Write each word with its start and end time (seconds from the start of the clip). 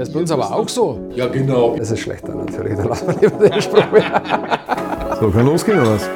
Das 0.00 0.08
ist 0.08 0.14
bei 0.14 0.20
uns 0.20 0.30
aber 0.30 0.56
auch 0.56 0.66
so. 0.66 1.10
Ja, 1.14 1.28
genau. 1.28 1.76
Das 1.76 1.90
ist 1.90 2.00
schlechter 2.00 2.34
natürlich, 2.34 2.74
da 2.74 2.84
lassen 2.84 3.08
wir 3.08 3.28
lieber 3.28 3.50
den 3.50 3.60
Spruch. 3.60 3.84
So, 5.20 5.30
kann 5.30 5.44
losgehen 5.44 5.78
oder 5.78 5.90
was? 5.90 6.08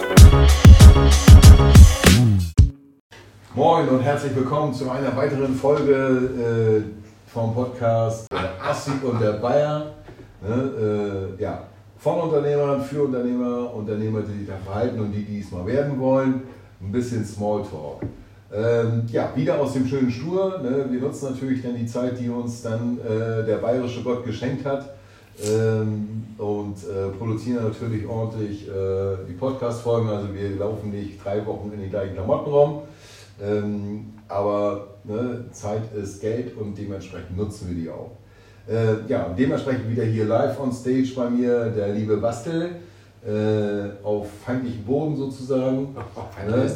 Moin 3.55 3.87
und 3.91 4.01
herzlich 4.01 4.35
willkommen 4.35 4.73
zu 4.73 4.89
einer 4.89 5.15
weiteren 5.15 5.55
Folge 5.55 5.93
äh, 5.93 7.31
vom 7.31 7.53
Podcast 7.53 8.27
Der 8.33 8.55
Assi 8.67 8.93
und 9.03 9.21
der 9.21 9.33
Bayer. 9.33 9.93
Ne, 10.41 11.37
äh, 11.39 11.43
ja, 11.43 11.65
von 11.99 12.21
Unternehmern, 12.23 12.81
für 12.81 13.03
Unternehmer, 13.03 13.75
Unternehmer, 13.75 14.23
die 14.23 14.39
sich 14.39 14.49
da 14.49 14.55
verhalten 14.65 14.99
und 14.99 15.13
die, 15.13 15.25
die 15.27 15.41
es 15.41 15.51
mal 15.51 15.67
werden 15.67 16.01
wollen. 16.01 16.45
Ein 16.81 16.91
bisschen 16.91 17.23
Smalltalk. 17.23 18.01
Ähm, 18.55 19.03
ja, 19.11 19.33
wieder 19.35 19.59
aus 19.59 19.73
dem 19.73 19.87
schönen 19.87 20.11
Stur. 20.11 20.61
Ne? 20.63 20.87
Wir 20.89 21.01
nutzen 21.01 21.31
natürlich 21.33 21.63
dann 21.63 21.75
die 21.75 21.87
Zeit, 21.87 22.21
die 22.21 22.29
uns 22.29 22.63
dann 22.63 22.99
äh, 23.01 23.45
der 23.45 23.57
bayerische 23.57 24.03
Gott 24.03 24.25
geschenkt 24.25 24.65
hat. 24.65 24.95
Ähm, 25.43 26.25
und 26.39 26.77
äh, 26.85 27.09
produzieren 27.19 27.65
natürlich 27.65 28.07
ordentlich 28.07 28.69
äh, 28.69 29.17
die 29.29 29.33
Podcast-Folgen. 29.33 30.09
Also 30.09 30.33
wir 30.33 30.51
laufen 30.51 30.93
nicht 30.93 31.25
drei 31.25 31.45
Wochen 31.45 31.73
in 31.75 31.81
den 31.81 31.91
gleichen 31.91 32.15
Klamotten 32.15 32.51
rum. 32.51 32.83
Ähm, 33.43 34.13
aber 34.29 34.87
ne, 35.03 35.47
Zeit 35.51 35.93
ist 35.93 36.21
Geld 36.21 36.57
und 36.57 36.79
dementsprechend 36.79 37.37
nutzen 37.37 37.69
wir 37.69 37.75
die 37.75 37.91
auch. 37.91 38.13
Äh, 38.69 39.11
ja, 39.11 39.35
dementsprechend 39.37 39.91
wieder 39.91 40.05
hier 40.05 40.27
live 40.27 40.59
on 40.61 40.73
stage 40.73 41.13
bei 41.17 41.29
mir 41.29 41.67
der 41.71 41.89
liebe 41.89 42.17
Bastel 42.19 42.71
äh, 43.27 44.05
auf 44.05 44.27
feindlichem 44.45 44.85
Boden 44.85 45.17
sozusagen. 45.17 45.97
Ne? 46.47 46.71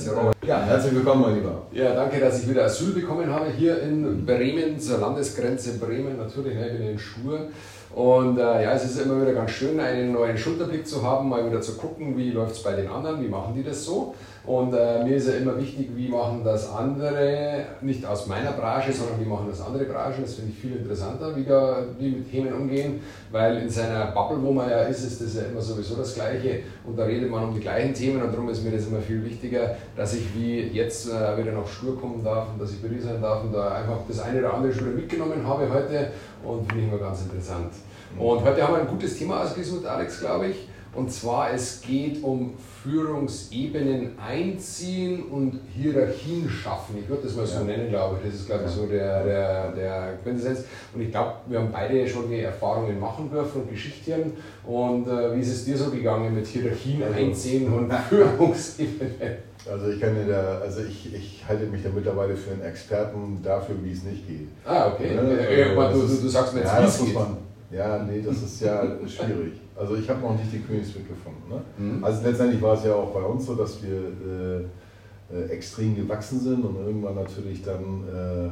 Ja, 0.46 0.60
herzlich 0.60 0.94
willkommen, 0.94 1.22
mein 1.22 1.34
Lieber. 1.34 1.62
Ja, 1.72 1.94
danke, 1.94 2.20
dass 2.20 2.42
ich 2.42 2.48
wieder 2.48 2.64
Asyl 2.64 2.92
bekommen 2.92 3.30
habe 3.30 3.50
hier 3.50 3.82
in 3.82 4.24
Bremen, 4.24 4.78
zur 4.78 4.98
Landesgrenze 4.98 5.78
Bremen. 5.78 6.16
Natürlich, 6.16 6.54
ne, 6.54 6.92
in 6.92 6.98
Schur. 6.98 7.48
Und 7.94 8.38
äh, 8.38 8.62
ja, 8.62 8.72
es 8.72 8.84
ist 8.84 9.00
immer 9.00 9.20
wieder 9.20 9.32
ganz 9.32 9.50
schön, 9.50 9.78
einen 9.78 10.12
neuen 10.12 10.38
Schulterblick 10.38 10.86
zu 10.86 11.02
haben, 11.02 11.28
mal 11.28 11.44
wieder 11.46 11.60
zu 11.60 11.76
gucken, 11.76 12.16
wie 12.16 12.30
läuft 12.30 12.52
es 12.52 12.62
bei 12.62 12.72
den 12.72 12.88
anderen, 12.88 13.22
wie 13.22 13.28
machen 13.28 13.54
die 13.54 13.62
das 13.62 13.84
so. 13.84 14.14
Und 14.48 14.72
äh, 14.72 15.04
mir 15.04 15.16
ist 15.16 15.28
ja 15.28 15.34
immer 15.34 15.58
wichtig, 15.60 15.90
wie 15.94 16.08
machen 16.08 16.40
das 16.42 16.72
andere, 16.72 17.66
nicht 17.82 18.06
aus 18.06 18.28
meiner 18.28 18.52
Branche, 18.52 18.94
sondern 18.94 19.20
wie 19.20 19.28
machen 19.28 19.46
das 19.50 19.60
andere 19.60 19.84
Branchen. 19.84 20.22
Das 20.22 20.36
finde 20.36 20.52
ich 20.52 20.58
viel 20.58 20.74
interessanter, 20.74 21.36
wie, 21.36 21.44
da, 21.44 21.84
wie 21.98 22.08
mit 22.08 22.30
Themen 22.30 22.54
umgehen, 22.54 23.00
weil 23.30 23.58
in 23.58 23.68
seiner 23.68 24.06
Bubble, 24.12 24.42
wo 24.42 24.50
man 24.50 24.70
ja 24.70 24.84
ist, 24.84 25.04
ist 25.04 25.20
das 25.20 25.34
ja 25.34 25.42
immer 25.50 25.60
sowieso 25.60 25.96
das 25.96 26.14
Gleiche 26.14 26.60
und 26.86 26.98
da 26.98 27.04
redet 27.04 27.30
man 27.30 27.44
um 27.44 27.54
die 27.54 27.60
gleichen 27.60 27.92
Themen 27.92 28.22
und 28.22 28.32
darum 28.32 28.48
ist 28.48 28.64
mir 28.64 28.70
das 28.70 28.86
immer 28.86 29.00
viel 29.00 29.22
wichtiger, 29.22 29.76
dass 29.94 30.14
ich 30.14 30.34
wie 30.34 30.60
jetzt 30.60 31.10
äh, 31.10 31.36
wieder 31.36 31.52
nach 31.52 31.68
Stur 31.68 32.00
kommen 32.00 32.24
darf 32.24 32.46
und 32.50 32.58
dass 32.58 32.70
ich 32.70 32.80
bei 32.80 32.88
dir 32.88 33.02
sein 33.02 33.20
darf 33.20 33.44
und 33.44 33.52
da 33.52 33.72
einfach 33.72 33.98
das 34.08 34.20
eine 34.20 34.38
oder 34.38 34.54
andere 34.54 34.72
schon 34.72 34.86
wieder 34.86 34.96
mitgenommen 34.96 35.46
habe 35.46 35.68
heute 35.70 36.12
und 36.42 36.66
finde 36.66 36.84
ich 36.84 36.88
immer 36.88 36.98
ganz 36.98 37.20
interessant. 37.20 37.74
Und 38.18 38.42
heute 38.42 38.62
haben 38.62 38.72
wir 38.72 38.80
ein 38.80 38.88
gutes 38.88 39.18
Thema 39.18 39.42
ausgesucht, 39.42 39.84
Alex, 39.84 40.20
glaube 40.20 40.46
ich. 40.46 40.68
Und 40.94 41.12
zwar, 41.12 41.52
es 41.52 41.80
geht 41.80 42.22
um 42.22 42.54
Führungsebenen 42.82 44.18
einziehen 44.18 45.24
und 45.24 45.60
Hierarchien 45.74 46.48
schaffen. 46.48 46.96
Ich 47.02 47.08
würde 47.08 47.24
das 47.24 47.36
mal 47.36 47.46
so 47.46 47.58
ja. 47.58 47.64
nennen, 47.64 47.88
glaube 47.90 48.18
ich. 48.18 48.30
Das 48.30 48.40
ist, 48.40 48.46
glaube 48.46 48.64
ich, 48.66 48.70
so 48.70 48.86
der, 48.86 49.24
der, 49.24 49.72
der 49.72 50.18
Quintessenz. 50.22 50.64
Und 50.94 51.02
ich 51.02 51.10
glaube, 51.10 51.34
wir 51.46 51.58
haben 51.58 51.70
beide 51.70 52.06
schon 52.08 52.30
die 52.30 52.40
Erfahrungen 52.40 52.98
machen 52.98 53.30
dürfen 53.30 53.62
und 53.62 53.70
Geschichten. 53.70 54.32
Und 54.64 55.06
äh, 55.06 55.36
wie 55.36 55.40
ist 55.40 55.52
es 55.52 55.64
dir 55.64 55.76
so 55.76 55.90
gegangen 55.90 56.34
mit 56.34 56.46
Hierarchien 56.46 57.02
also, 57.02 57.18
einziehen 57.18 57.72
und 57.72 57.92
Führungsebenen? 58.08 59.48
Also 59.70 59.90
ich 59.90 60.00
kann 60.00 60.16
da, 60.26 60.60
also 60.60 60.80
ich, 60.82 61.14
ich 61.14 61.44
halte 61.46 61.66
mich 61.66 61.82
da 61.82 61.90
mittlerweile 61.90 62.34
für 62.34 62.52
einen 62.52 62.62
Experten 62.62 63.40
dafür, 63.42 63.76
wie 63.82 63.92
es 63.92 64.02
nicht 64.02 64.26
geht. 64.26 64.48
Ah, 64.64 64.92
okay. 64.92 65.14
Ja, 65.14 65.22
ja, 65.22 65.92
du, 65.92 66.00
du, 66.00 66.06
du, 66.06 66.28
sagst 66.28 66.54
mir 66.54 66.60
jetzt, 66.60 66.72
ja, 66.72 66.82
wie 66.82 66.86
es 66.86 67.04
geht. 67.04 67.14
Man, 67.14 67.36
ja, 67.70 68.02
nee, 68.02 68.22
das 68.22 68.42
ist 68.42 68.62
ja 68.62 68.82
schwierig. 69.06 69.60
Also 69.78 69.94
ich 69.94 70.10
habe 70.10 70.20
noch 70.20 70.36
nicht 70.36 70.52
den 70.52 70.66
Königsweg 70.66 71.08
gefunden. 71.08 71.48
Ne? 71.48 71.62
Mhm. 71.78 72.04
Also 72.04 72.26
letztendlich 72.26 72.60
war 72.60 72.74
es 72.74 72.84
ja 72.84 72.94
auch 72.94 73.12
bei 73.12 73.22
uns 73.22 73.46
so, 73.46 73.54
dass 73.54 73.80
wir 73.82 73.92
äh, 73.92 75.34
äh, 75.34 75.48
extrem 75.50 75.94
gewachsen 75.94 76.40
sind 76.40 76.64
und 76.64 76.76
irgendwann 76.76 77.14
natürlich 77.14 77.62
dann 77.62 78.04
äh, 78.08 78.50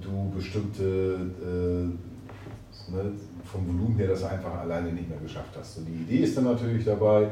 du 0.00 0.32
bestimmte 0.34 0.82
äh, 0.82 2.90
ne, 2.90 3.12
vom 3.44 3.66
Volumen 3.66 3.96
her 3.96 4.08
das 4.08 4.24
einfach 4.24 4.60
alleine 4.60 4.92
nicht 4.92 5.08
mehr 5.08 5.18
geschafft 5.18 5.54
hast. 5.58 5.78
Und 5.78 5.86
die 5.86 6.02
Idee 6.02 6.24
ist 6.24 6.36
dann 6.36 6.44
natürlich 6.44 6.84
dabei, 6.84 7.24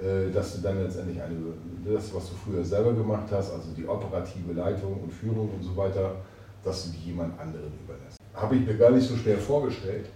äh, 0.00 0.30
dass 0.32 0.56
du 0.56 0.62
dann 0.62 0.82
letztendlich 0.82 1.20
eine, 1.20 1.36
das, 1.84 2.14
was 2.14 2.30
du 2.30 2.36
früher 2.36 2.64
selber 2.64 2.92
gemacht 2.92 3.26
hast, 3.30 3.52
also 3.52 3.68
die 3.76 3.86
operative 3.86 4.52
Leitung 4.52 5.00
und 5.02 5.12
Führung 5.12 5.50
und 5.50 5.62
so 5.62 5.76
weiter, 5.76 6.16
dass 6.64 6.86
du 6.86 6.92
die 6.92 7.10
jemand 7.10 7.38
anderen 7.38 7.72
überlässt. 7.84 8.18
Habe 8.34 8.56
ich 8.56 8.66
mir 8.66 8.76
gar 8.76 8.90
nicht 8.90 9.06
so 9.06 9.16
schwer 9.16 9.38
vorgestellt, 9.38 10.06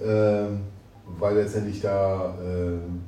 ähm, 0.00 0.60
weil 1.18 1.36
letztendlich 1.36 1.80
da 1.80 2.34
ähm, 2.42 3.02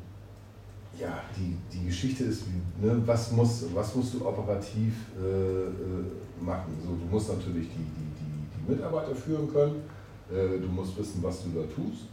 ja, 0.99 1.21
die, 1.37 1.57
die 1.73 1.87
Geschichte 1.87 2.25
ist, 2.25 2.45
ne, 2.81 3.03
was, 3.05 3.33
muss, 3.33 3.67
was 3.75 3.95
musst 3.95 4.15
du 4.15 4.27
operativ 4.27 4.95
äh, 5.21 5.25
äh, 5.25 6.45
machen? 6.45 6.77
So, 6.83 6.91
du 6.91 7.05
musst 7.11 7.29
natürlich 7.31 7.69
die, 7.69 7.79
die, 7.79 8.11
die, 8.21 8.67
die 8.67 8.73
Mitarbeiter 8.73 9.15
führen 9.15 9.53
können, 9.53 9.83
äh, 10.31 10.61
du 10.61 10.69
musst 10.69 10.97
wissen, 10.99 11.23
was 11.23 11.43
du 11.43 11.51
da 11.51 11.63
tust. 11.67 12.09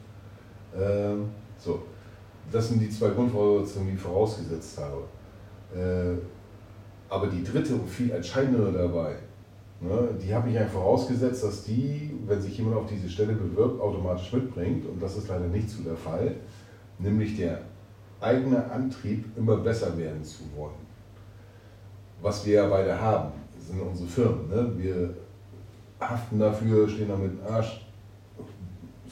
Ähm, 0.75 1.29
so, 1.57 1.83
das 2.51 2.69
sind 2.69 2.79
die 2.79 2.89
zwei 2.89 3.09
Grundvoraussetzungen, 3.09 3.89
die 3.89 3.95
ich 3.95 4.01
vorausgesetzt 4.01 4.79
habe. 4.79 5.03
Äh, 5.75 6.17
aber 7.09 7.27
die 7.27 7.43
dritte 7.43 7.75
und 7.75 7.89
viel 7.89 8.11
entscheidendere 8.11 8.71
dabei, 8.71 9.17
ne, 9.81 10.09
die 10.21 10.33
habe 10.33 10.49
ich 10.49 10.57
einfach 10.57 10.73
vorausgesetzt, 10.73 11.43
dass 11.43 11.63
die, 11.63 12.17
wenn 12.25 12.41
sich 12.41 12.57
jemand 12.57 12.77
auf 12.77 12.85
diese 12.85 13.09
Stelle 13.09 13.33
bewirbt, 13.33 13.81
automatisch 13.81 14.31
mitbringt. 14.31 14.85
Und 14.85 15.01
das 15.01 15.17
ist 15.17 15.27
leider 15.27 15.47
nicht 15.47 15.69
so 15.69 15.83
der 15.83 15.97
Fall. 15.97 16.35
Nämlich 16.99 17.37
der 17.37 17.61
eigene 18.19 18.69
Antrieb, 18.71 19.25
immer 19.35 19.57
besser 19.57 19.97
werden 19.97 20.23
zu 20.23 20.43
wollen. 20.55 20.91
Was 22.21 22.45
wir 22.45 22.53
ja 22.53 22.67
beide 22.69 22.99
haben, 22.99 23.31
sind 23.59 23.81
unsere 23.81 24.07
Firmen. 24.07 24.47
Ne? 24.47 24.71
Wir 24.77 25.15
haften 25.99 26.39
dafür, 26.39 26.87
stehen 26.87 27.09
da 27.09 27.15
mit 27.15 27.31
dem 27.31 27.53
Arsch 27.53 27.81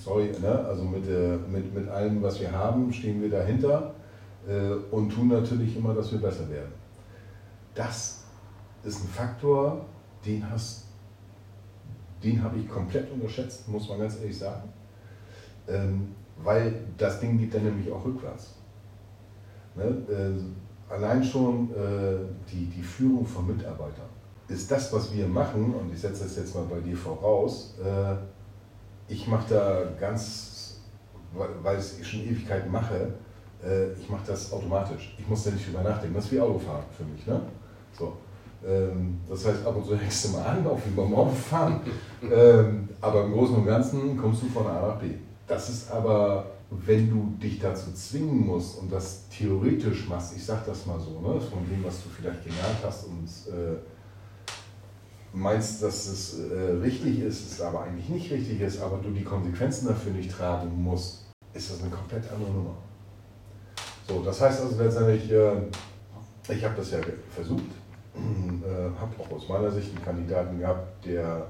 sorry, 0.04 0.32
ne? 0.42 0.66
also 0.66 0.84
mit, 0.84 1.08
äh, 1.08 1.38
mit, 1.52 1.74
mit 1.74 1.88
allem, 1.90 2.22
was 2.22 2.40
wir 2.40 2.52
haben, 2.52 2.92
stehen 2.92 3.22
wir 3.22 3.30
dahinter 3.30 3.94
äh, 4.48 4.72
und 4.92 5.10
tun 5.10 5.28
natürlich 5.28 5.76
immer, 5.76 5.94
dass 5.94 6.12
wir 6.12 6.20
besser 6.20 6.50
werden. 6.50 6.72
Das 7.76 8.24
ist 8.84 9.04
ein 9.04 9.10
Faktor, 9.10 9.86
den 10.26 10.46
den 12.24 12.44
habe 12.44 12.60
ich 12.60 12.68
komplett 12.68 13.12
unterschätzt, 13.12 13.68
muss 13.68 13.88
man 13.88 14.00
ganz 14.00 14.20
ehrlich 14.20 14.38
sagen. 14.38 14.70
Ähm, 15.68 16.16
weil 16.44 16.74
das 16.98 17.20
Ding 17.20 17.38
geht 17.38 17.54
dann 17.54 17.64
nämlich 17.64 17.92
auch 17.92 18.04
rückwärts. 18.04 18.56
Ne? 19.76 19.84
Äh, 19.84 20.92
allein 20.92 21.24
schon 21.24 21.70
äh, 21.72 22.18
die, 22.52 22.66
die 22.66 22.84
Führung 22.84 23.26
von 23.26 23.48
Mitarbeitern 23.48 24.10
ist 24.48 24.70
das, 24.72 24.92
was 24.92 25.14
wir 25.14 25.28
machen, 25.28 25.74
und 25.76 25.94
ich 25.94 26.02
setze 26.02 26.24
das 26.24 26.36
jetzt 26.36 26.56
mal 26.56 26.66
bei 26.66 26.80
dir 26.80 26.98
voraus, 26.98 27.76
äh, 27.84 28.16
ich 29.08 29.28
mache 29.28 29.54
da 29.54 29.84
ganz, 30.00 30.82
weil 31.34 31.78
ich 31.78 32.02
es 32.02 32.08
schon 32.08 32.22
Ewigkeiten 32.22 32.72
mache, 32.72 33.14
äh, 33.64 33.94
ich 33.94 34.10
mache 34.10 34.24
das 34.28 34.52
automatisch. 34.52 35.16
Ich 35.18 35.28
muss 35.28 35.44
da 35.44 35.52
nicht 35.52 35.68
drüber 35.68 35.84
nachdenken. 35.84 36.16
Das 36.16 36.26
ist 36.26 36.32
wie 36.32 36.40
Autofahren 36.40 36.86
für 36.96 37.04
mich. 37.04 37.26
Ne? 37.26 37.42
So. 37.98 38.18
Ähm, 38.66 39.20
das 39.30 39.46
heißt, 39.46 39.66
ab 39.66 39.76
und 39.76 39.86
zu 39.86 39.98
hängst 39.98 40.26
du 40.26 40.30
mal 40.30 40.46
an, 40.46 40.68
auch 40.68 40.80
wie 40.86 40.96
beim 40.96 41.14
Autofahren. 41.14 41.82
ähm, 42.32 42.90
aber 43.02 43.24
im 43.24 43.34
Großen 43.34 43.56
und 43.56 43.66
Ganzen 43.66 44.18
kommst 44.18 44.44
du 44.44 44.48
von 44.48 44.68
A 44.68 44.88
nach 44.88 45.00
B. 45.00 45.12
Das 45.48 45.70
ist 45.70 45.92
aber, 45.92 46.52
wenn 46.70 47.10
du 47.10 47.34
dich 47.42 47.60
dazu 47.60 47.92
zwingen 47.94 48.46
musst 48.46 48.80
und 48.80 48.92
das 48.92 49.28
theoretisch 49.30 50.08
machst, 50.08 50.36
ich 50.36 50.46
sag 50.46 50.66
das 50.66 50.86
mal 50.86 51.00
so, 51.00 51.20
ne, 51.22 51.40
von 51.42 51.68
dem, 51.70 51.84
was 51.84 52.04
du 52.04 52.10
vielleicht 52.10 52.44
gelernt 52.44 52.78
hast 52.84 53.06
und 53.08 53.26
äh, 53.54 53.78
meinst, 55.34 55.82
dass 55.82 56.08
es 56.08 56.40
äh, 56.40 56.72
richtig 56.82 57.22
ist, 57.22 57.52
es 57.52 57.62
aber 57.62 57.84
eigentlich 57.84 58.10
nicht 58.10 58.32
richtig 58.32 58.62
ist, 58.62 58.82
aber 58.82 58.98
du 58.98 59.12
die 59.12 59.24
Konsequenzen 59.24 59.88
dafür 59.88 60.12
nicht 60.12 60.32
tragen 60.32 60.84
musst, 60.84 61.32
ist 61.54 61.72
das 61.72 61.82
eine 61.82 61.90
komplett 61.90 62.30
andere 62.32 62.52
Nummer. 62.52 62.78
So, 64.08 64.22
das 64.24 64.42
heißt 64.42 64.62
also 64.62 64.82
letztendlich, 64.82 65.32
äh, 65.32 65.62
ich 66.50 66.64
habe 66.64 66.76
das 66.76 66.92
ja 66.92 67.00
versucht, 67.34 67.64
äh, 68.16 69.00
habe 69.00 69.12
auch 69.20 69.36
aus 69.36 69.48
meiner 69.50 69.72
Sicht 69.72 69.96
einen 69.96 70.04
Kandidaten 70.04 70.60
gehabt, 70.60 71.06
der 71.06 71.48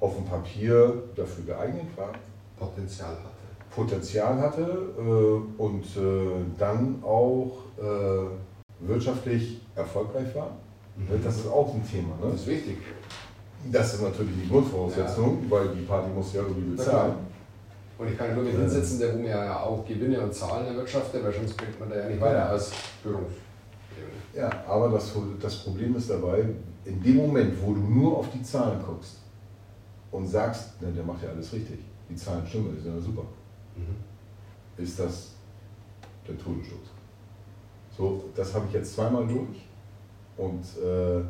auf 0.00 0.16
dem 0.16 0.24
Papier 0.24 1.02
dafür 1.14 1.44
geeignet 1.44 1.86
war. 1.96 2.10
Potenzial 2.58 3.10
hatte. 3.10 3.74
Potenzial 3.74 4.38
hatte 4.38 4.62
äh, 4.98 5.62
und 5.62 5.84
äh, 5.96 6.44
dann 6.58 7.02
auch 7.02 7.52
äh, 7.78 8.86
wirtschaftlich 8.86 9.60
erfolgreich 9.74 10.34
war 10.34 10.50
Mhm. 10.96 11.24
Das 11.24 11.36
ist 11.36 11.46
auch 11.46 11.74
ein 11.74 11.82
Thema. 11.88 12.14
Ne? 12.20 12.32
Das 12.32 12.40
ist 12.42 12.46
wichtig. 12.46 12.78
Das 13.70 13.94
ist 13.94 14.02
natürlich 14.02 14.34
die 14.42 14.48
Grundvoraussetzung, 14.48 15.44
ja. 15.44 15.50
weil 15.50 15.68
die 15.68 15.82
Party 15.82 16.10
muss 16.10 16.32
ja 16.34 16.42
irgendwie 16.42 16.76
bezahlen. 16.76 17.14
Und 17.96 18.08
ich 18.08 18.18
kann 18.18 18.34
nur 18.34 18.42
mit 18.42 18.54
hinsetzen, 18.54 18.98
der 18.98 19.12
mir 19.12 19.28
ja 19.28 19.60
auch 19.60 19.86
Gewinne 19.86 20.20
und 20.20 20.34
Zahlen 20.34 20.66
erwirtschaftet, 20.66 21.22
weil 21.22 21.32
sonst 21.32 21.56
bringt 21.56 21.78
man 21.78 21.90
da 21.90 21.96
ja 21.96 22.08
nicht 22.08 22.20
weiter 22.20 22.48
als 22.48 22.72
Führungsebene. 23.02 23.51
Ja, 24.34 24.50
aber 24.66 24.88
das, 24.90 25.12
das 25.40 25.56
Problem 25.56 25.96
ist 25.96 26.08
dabei, 26.10 26.44
in 26.84 27.02
dem 27.02 27.16
Moment, 27.16 27.54
wo 27.62 27.74
du 27.74 27.80
nur 27.80 28.18
auf 28.18 28.30
die 28.30 28.42
Zahlen 28.42 28.80
guckst 28.84 29.18
und 30.10 30.26
sagst, 30.26 30.80
ne, 30.80 30.90
der 30.92 31.04
macht 31.04 31.22
ja 31.22 31.30
alles 31.30 31.52
richtig, 31.52 31.80
die 32.08 32.16
Zahlen 32.16 32.46
stimmen, 32.46 32.76
ist 32.76 32.86
ja 32.86 32.98
super. 32.98 33.22
Mhm. 33.76 34.82
Ist 34.82 34.98
das 34.98 35.32
der 36.26 36.38
Todesstoß. 36.38 36.78
So, 37.96 38.24
das 38.34 38.54
habe 38.54 38.66
ich 38.68 38.74
jetzt 38.74 38.94
zweimal 38.94 39.26
durch 39.26 39.68
und 40.38 40.62
äh, 40.82 41.22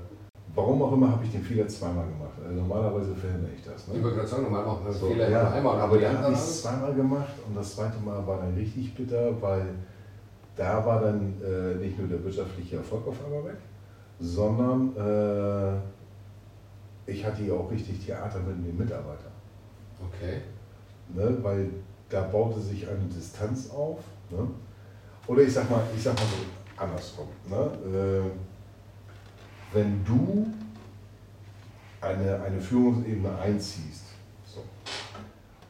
warum 0.55 0.83
auch 0.83 0.93
immer 0.93 1.11
habe 1.11 1.25
ich 1.25 1.33
den 1.33 1.43
Fehler 1.43 1.67
zweimal 1.67 2.07
gemacht. 2.07 2.39
Also 2.45 2.61
normalerweise 2.61 3.15
verhindere 3.15 3.53
ich 3.57 3.65
das. 3.65 3.89
Ne? 3.89 3.97
Ich 3.97 4.03
würde 4.03 4.17
gerade 4.17 4.29
sagen, 4.29 4.43
normal 4.45 4.65
macht 4.65 4.85
man 4.85 4.93
so, 4.93 5.09
Fehler 5.09 5.29
ja, 5.29 5.51
einmal. 5.51 5.81
Aber 5.81 5.99
dann 5.99 6.19
habe 6.19 6.33
ich 6.33 6.39
es 6.39 6.63
zweimal 6.63 6.95
gemacht 6.95 7.35
und 7.47 7.57
das 7.57 7.75
zweite 7.75 7.99
Mal 7.99 8.25
war 8.27 8.39
dann 8.39 8.55
richtig 8.55 8.95
bitter, 8.95 9.41
weil 9.41 9.75
da 10.57 10.85
war 10.85 11.01
dann 11.01 11.35
äh, 11.43 11.75
nicht 11.77 11.99
nur 11.99 12.09
der 12.09 12.23
wirtschaftliche 12.23 12.77
Erfolg 12.77 13.07
auf 13.07 13.25
einmal 13.25 13.45
weg, 13.45 13.59
sondern 14.21 14.97
äh, 14.97 15.81
ich 17.11 17.25
hatte 17.25 17.43
ja 17.43 17.55
auch 17.55 17.71
richtig 17.71 18.05
Theater 18.05 18.41
mit 18.41 18.57
den 18.57 18.77
Mitarbeitern. 18.77 19.33
Okay. 20.07 20.43
Ne, 21.15 21.37
weil 21.43 21.71
da 22.09 22.23
baute 22.23 22.61
sich 22.61 22.87
eine 22.89 23.05
Distanz 23.05 23.71
auf. 23.71 24.01
Ne? 24.31 24.47
Oder 25.27 25.43
ich 25.43 25.53
sag 25.53 25.71
mal, 25.71 25.83
ich 25.95 26.03
sag 26.03 26.15
mal 26.15 26.27
so 26.27 26.83
andersrum. 26.83 27.29
Ne? 27.49 27.71
Äh, 27.97 28.31
wenn 29.75 30.05
du 30.05 30.47
eine, 32.01 32.43
eine 32.43 32.61
Führungsebene 32.61 33.39
einziehst 33.39 34.05
so, 34.45 34.63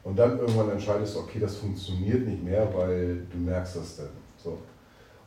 und 0.03 0.17
dann 0.17 0.37
irgendwann 0.39 0.71
entscheidest, 0.71 1.15
okay, 1.15 1.39
das 1.39 1.55
funktioniert 1.57 2.27
nicht 2.27 2.43
mehr, 2.43 2.67
weil 2.75 3.25
du 3.31 3.37
merkst 3.37 3.77
das 3.77 3.97
dann. 3.97 4.09
So. 4.37 4.57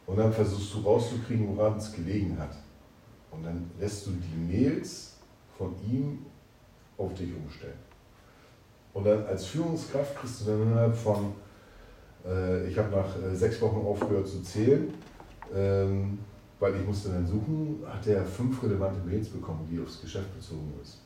Und 0.07 0.17
dann 0.17 0.33
versuchst 0.33 0.75
du 0.75 0.81
rauszukriegen, 0.81 1.57
woran 1.57 1.77
es 1.77 1.93
gelegen 1.93 2.39
hat. 2.39 2.57
Und 3.31 3.45
dann 3.45 3.71
lässt 3.79 4.07
du 4.07 4.13
die 4.13 4.57
Mails 4.57 5.17
von 5.59 5.75
ihm 5.85 6.25
auf 6.97 7.13
dich 7.15 7.35
umstellen. 7.35 7.79
Und 8.95 9.05
dann 9.05 9.27
als 9.27 9.47
Führungskraft 9.47 10.17
kriegst 10.17 10.41
du 10.41 10.45
dann 10.47 10.63
innerhalb 10.63 10.97
von, 10.97 11.35
äh, 12.25 12.67
ich 12.69 12.79
habe 12.79 12.91
nach 12.91 13.23
äh, 13.23 13.35
sechs 13.35 13.61
Wochen 13.61 13.85
aufgehört 13.85 14.27
zu 14.27 14.43
zählen, 14.43 14.95
ähm, 15.55 16.19
weil 16.59 16.77
ich 16.77 16.87
musste 16.87 17.11
dann 17.11 17.27
suchen, 17.27 17.85
hat 17.87 18.07
er 18.07 18.25
fünf 18.25 18.63
relevante 18.63 19.01
Mails 19.07 19.29
bekommen, 19.29 19.69
die 19.71 19.79
aufs 19.81 20.01
Geschäft 20.01 20.35
bezogen 20.35 20.73
ist. 20.83 20.99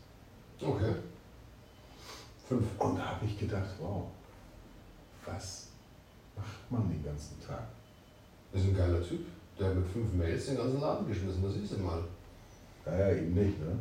Okay. 0.60 0.94
Fünf. 2.46 2.64
Und 2.78 2.98
da 2.98 3.06
habe 3.06 3.24
ich 3.24 3.38
gedacht, 3.38 3.70
wow, 3.80 4.04
was 5.26 5.68
macht 6.36 6.70
man 6.70 6.88
den 6.88 7.02
ganzen 7.02 7.40
Tag? 7.40 7.64
Das 8.52 8.62
ist 8.62 8.68
ein 8.68 8.76
geiler 8.76 9.02
Typ. 9.02 9.20
Der 9.58 9.68
hat 9.68 9.76
mit 9.76 9.86
fünf 9.86 10.12
Mails 10.14 10.46
den 10.46 10.56
ganzen 10.56 10.80
Laden 10.80 11.06
geschmissen, 11.06 11.42
das 11.42 11.56
ist 11.56 11.72
er 11.72 11.78
mal. 11.78 12.02
Naja, 12.86 13.16
eben 13.16 13.34
nicht, 13.34 13.60
ne? 13.60 13.76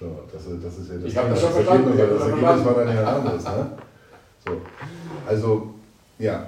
So, 0.00 0.20
das, 0.32 0.44
das 0.62 0.78
ist 0.78 0.90
ja 0.90 0.96
das, 0.96 1.04
ich 1.04 1.16
habe 1.16 1.28
das 1.30 1.40
schon 1.40 1.52
verstanden. 1.52 1.90
Das 1.90 1.98
Ergebnis, 1.98 2.18
das 2.18 2.28
Ergebnis 2.28 2.64
war 2.64 2.74
dann 2.74 2.94
ja 2.94 3.16
anderes, 3.16 3.44
ne? 3.44 3.70
So. 4.46 4.60
Also, 5.26 5.74
ja. 6.18 6.46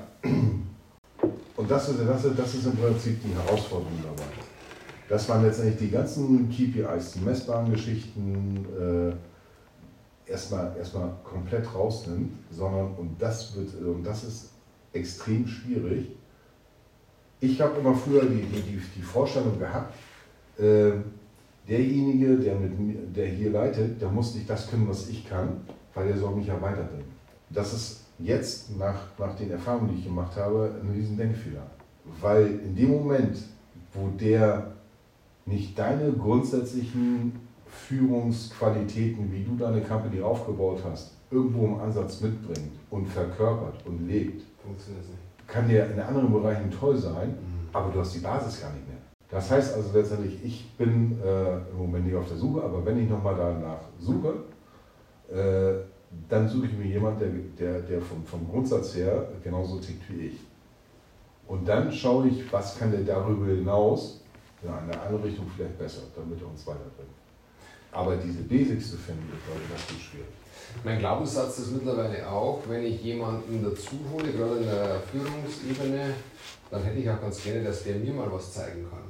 Und 1.57 1.71
das 1.71 1.89
ist, 1.91 1.99
das, 2.01 2.25
ist, 2.25 2.39
das 2.39 2.55
ist 2.55 2.67
im 2.67 2.77
Prinzip 2.77 3.23
die 3.23 3.35
Herausforderung 3.35 3.99
dabei. 4.03 4.31
Dass 5.09 5.29
man 5.29 5.43
letztendlich 5.43 5.79
die 5.79 5.91
ganzen 5.91 6.49
KPIs, 6.49 7.13
die 7.13 7.21
messbaren 7.21 7.71
Geschichten, 7.71 8.65
äh, 10.27 10.31
erstmal, 10.31 10.75
erstmal 10.79 11.11
komplett 11.25 11.75
rausnimmt, 11.75 12.33
sondern, 12.51 12.95
und 12.95 13.21
das, 13.21 13.55
wird, 13.57 13.75
und 13.83 14.05
das 14.05 14.25
ist 14.25 14.51
extrem 14.93 15.47
schwierig, 15.47 16.13
ich 17.41 17.61
habe 17.61 17.81
immer 17.81 17.95
früher 17.95 18.25
die, 18.25 18.43
die, 18.43 18.81
die 18.97 19.03
Vorstellung 19.03 19.59
gehabt, 19.59 19.95
äh, 20.59 20.93
derjenige, 21.69 22.37
der, 22.37 22.55
mit 22.57 23.17
der 23.17 23.27
hier 23.27 23.51
leitet, 23.51 24.01
der 24.01 24.09
muss 24.09 24.35
nicht 24.35 24.49
das 24.49 24.71
können, 24.71 24.89
was 24.89 25.09
ich 25.09 25.27
kann, 25.27 25.63
weil 25.95 26.09
er 26.09 26.19
soll 26.19 26.35
mich 26.35 26.47
ja 26.47 26.61
weiterbringen. 26.61 27.11
Das 27.49 27.73
ist 27.73 28.05
jetzt, 28.19 28.77
nach, 28.77 29.07
nach 29.19 29.35
den 29.37 29.51
Erfahrungen, 29.51 29.91
die 29.93 30.01
ich 30.01 30.05
gemacht 30.05 30.37
habe, 30.37 30.75
ein 30.83 30.91
riesen 30.91 31.17
Denkfehler. 31.17 31.67
Weil 32.21 32.61
in 32.65 32.77
dem 32.77 32.91
Moment, 32.91 33.39
wo 33.95 34.09
der 34.19 34.73
nicht 35.47 35.79
deine 35.79 36.13
grundsätzlichen 36.13 37.33
Führungsqualitäten, 37.67 39.33
wie 39.33 39.45
du 39.45 39.57
deine 39.57 39.81
Company 39.81 40.21
aufgebaut 40.21 40.81
hast, 40.85 41.13
irgendwo 41.31 41.67
im 41.67 41.81
Ansatz 41.81 42.21
mitbringt 42.21 42.73
und 42.91 43.07
verkörpert 43.07 43.87
und 43.87 44.07
lebt, 44.07 44.43
funktioniert 44.63 45.09
nicht 45.09 45.30
kann 45.51 45.69
der 45.69 45.91
in 45.91 46.01
anderen 46.01 46.33
Bereichen 46.33 46.71
toll 46.71 46.97
sein, 46.97 47.37
aber 47.73 47.93
du 47.93 48.01
hast 48.01 48.15
die 48.15 48.21
Basis 48.21 48.61
gar 48.61 48.73
nicht 48.73 48.87
mehr. 48.89 48.99
Das 49.31 49.51
heißt 49.51 49.75
also 49.75 49.97
letztendlich, 49.97 50.45
ich 50.45 50.71
bin 50.77 51.21
äh, 51.23 51.59
im 51.71 51.79
Moment 51.79 52.07
nicht 52.07 52.17
auf 52.17 52.29
der 52.29 52.37
Suche, 52.37 52.63
aber 52.63 52.85
wenn 52.85 52.99
ich 53.03 53.09
nochmal 53.09 53.37
danach 53.37 53.81
suche, 53.99 54.45
äh, 55.33 55.85
dann 56.29 56.49
suche 56.49 56.67
ich 56.67 56.73
mir 56.73 56.87
jemanden, 56.87 57.55
der, 57.57 57.73
der, 57.73 57.83
der 57.83 58.01
vom, 58.01 58.25
vom 58.25 58.49
Grundsatz 58.49 58.97
her 58.97 59.29
genauso 59.45 59.79
tickt 59.79 60.11
wie 60.11 60.27
ich. 60.27 60.41
Und 61.47 61.67
dann 61.67 61.93
schaue 61.93 62.29
ich, 62.29 62.53
was 62.53 62.79
kann 62.79 62.91
der 62.91 63.03
darüber 63.03 63.47
hinaus 63.47 64.21
in 64.63 64.69
eine 64.69 65.01
andere 65.01 65.25
Richtung 65.25 65.47
vielleicht 65.55 65.79
besser, 65.79 66.03
damit 66.17 66.41
er 66.41 66.49
uns 66.49 66.67
weiterbringt. 66.67 67.11
Aber 67.93 68.17
diese 68.17 68.43
Basics 68.43 68.91
zu 68.91 68.97
finden, 68.97 69.29
ist, 69.33 69.45
glaube 69.47 69.61
ich, 69.65 69.73
das 69.73 69.97
ist 69.97 70.03
schwierig. 70.03 70.40
Mein 70.85 70.99
Glaubenssatz 70.99 71.59
ist 71.59 71.73
mittlerweile 71.73 72.27
auch, 72.29 72.61
wenn 72.69 72.85
ich 72.85 73.03
jemanden 73.03 73.63
dazu 73.63 73.97
hole, 74.13 74.33
gerade 74.33 74.57
in 74.57 74.67
der 74.67 75.03
Führungsebene, 75.11 76.15
dann 76.71 76.83
hätte 76.83 76.99
ich 76.99 77.11
auch 77.11 77.21
ganz 77.21 77.43
gerne, 77.43 77.65
dass 77.65 77.85
der 77.85 77.97
mir 77.97 78.13
mal 78.13 78.33
was 78.33 78.53
zeigen 78.53 78.87
kann. 78.89 79.01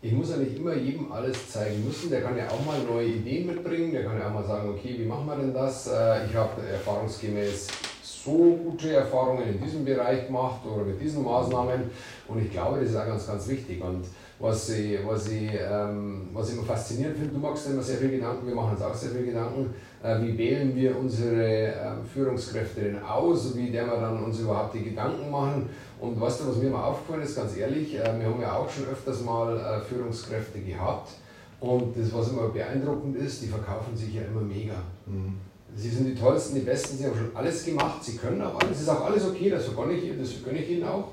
Ich 0.00 0.12
muss 0.12 0.30
ja 0.30 0.36
nicht 0.36 0.56
immer 0.56 0.74
jedem 0.74 1.10
alles 1.10 1.50
zeigen 1.50 1.84
müssen, 1.84 2.10
der 2.10 2.22
kann 2.22 2.36
ja 2.36 2.48
auch 2.48 2.64
mal 2.64 2.78
neue 2.82 3.08
Ideen 3.08 3.46
mitbringen, 3.46 3.92
der 3.92 4.04
kann 4.04 4.18
ja 4.18 4.28
auch 4.28 4.34
mal 4.34 4.44
sagen, 4.44 4.70
okay, 4.70 4.94
wie 4.98 5.04
machen 5.04 5.26
wir 5.26 5.36
denn 5.36 5.52
das? 5.52 5.88
Äh, 5.88 6.26
ich 6.26 6.34
habe 6.34 6.66
erfahrungsgemäß 6.66 7.66
so 8.02 8.58
gute 8.64 8.92
Erfahrungen 8.92 9.48
in 9.48 9.62
diesem 9.62 9.84
Bereich 9.84 10.26
gemacht 10.26 10.60
oder 10.64 10.84
mit 10.84 11.00
diesen 11.00 11.22
Maßnahmen 11.24 11.90
und 12.28 12.44
ich 12.44 12.50
glaube, 12.50 12.80
das 12.80 12.90
ist 12.90 12.96
auch 12.96 13.06
ganz, 13.06 13.26
ganz 13.26 13.48
wichtig. 13.48 13.82
Und 13.82 14.04
was 14.38 14.68
ich, 14.70 14.98
was 15.06 15.28
ich, 15.28 15.50
ähm, 15.52 16.28
was 16.32 16.48
ich 16.48 16.56
immer 16.56 16.66
faszinierend 16.66 17.16
finde, 17.16 17.32
du 17.32 17.38
machst 17.38 17.68
immer 17.68 17.82
sehr 17.82 17.96
viel 17.96 18.10
Gedanken, 18.10 18.46
wir 18.46 18.54
machen 18.54 18.72
uns 18.72 18.82
auch 18.82 18.94
sehr 18.94 19.10
viel 19.10 19.26
Gedanken, 19.26 19.74
äh, 20.02 20.20
wie 20.20 20.36
wählen 20.36 20.76
wir 20.76 20.98
unsere 20.98 21.68
äh, 21.68 21.74
Führungskräfte 22.12 22.82
denn 22.82 23.02
aus, 23.02 23.56
wie 23.56 23.70
der 23.70 23.86
wir 23.86 23.98
dann 23.98 24.22
uns 24.22 24.40
überhaupt 24.40 24.74
die 24.74 24.84
Gedanken 24.84 25.30
machen. 25.30 25.68
Und 25.98 26.20
weißt 26.20 26.40
du, 26.40 26.48
was 26.48 26.56
mir 26.56 26.68
mal 26.68 26.84
aufgefallen 26.84 27.22
ist, 27.22 27.36
ganz 27.36 27.56
ehrlich, 27.56 27.94
äh, 27.94 28.02
wir 28.18 28.26
haben 28.26 28.40
ja 28.40 28.52
auch 28.52 28.68
schon 28.68 28.84
öfters 28.86 29.22
mal 29.22 29.56
äh, 29.56 29.80
Führungskräfte 29.80 30.60
gehabt 30.60 31.12
und 31.60 31.96
das, 31.96 32.12
was 32.12 32.28
immer 32.28 32.48
beeindruckend 32.48 33.16
ist, 33.16 33.42
die 33.42 33.46
verkaufen 33.46 33.96
sich 33.96 34.14
ja 34.14 34.22
immer 34.22 34.42
mega. 34.42 34.74
Mhm. 35.06 35.34
Sie 35.74 35.90
sind 35.90 36.06
die 36.06 36.14
tollsten, 36.14 36.54
die 36.54 36.62
besten, 36.62 36.96
sie 36.96 37.06
haben 37.06 37.16
schon 37.16 37.36
alles 37.36 37.64
gemacht, 37.64 38.02
sie 38.02 38.16
können 38.16 38.40
auch 38.42 38.58
alles, 38.60 38.76
es 38.76 38.82
ist 38.82 38.88
auch 38.88 39.04
alles 39.04 39.26
okay, 39.26 39.50
das 39.50 39.74
gönne 39.74 39.92
ich, 39.92 40.10
das 40.18 40.42
gönne 40.42 40.58
ich 40.58 40.70
ihnen 40.70 40.84
auch. 40.84 41.08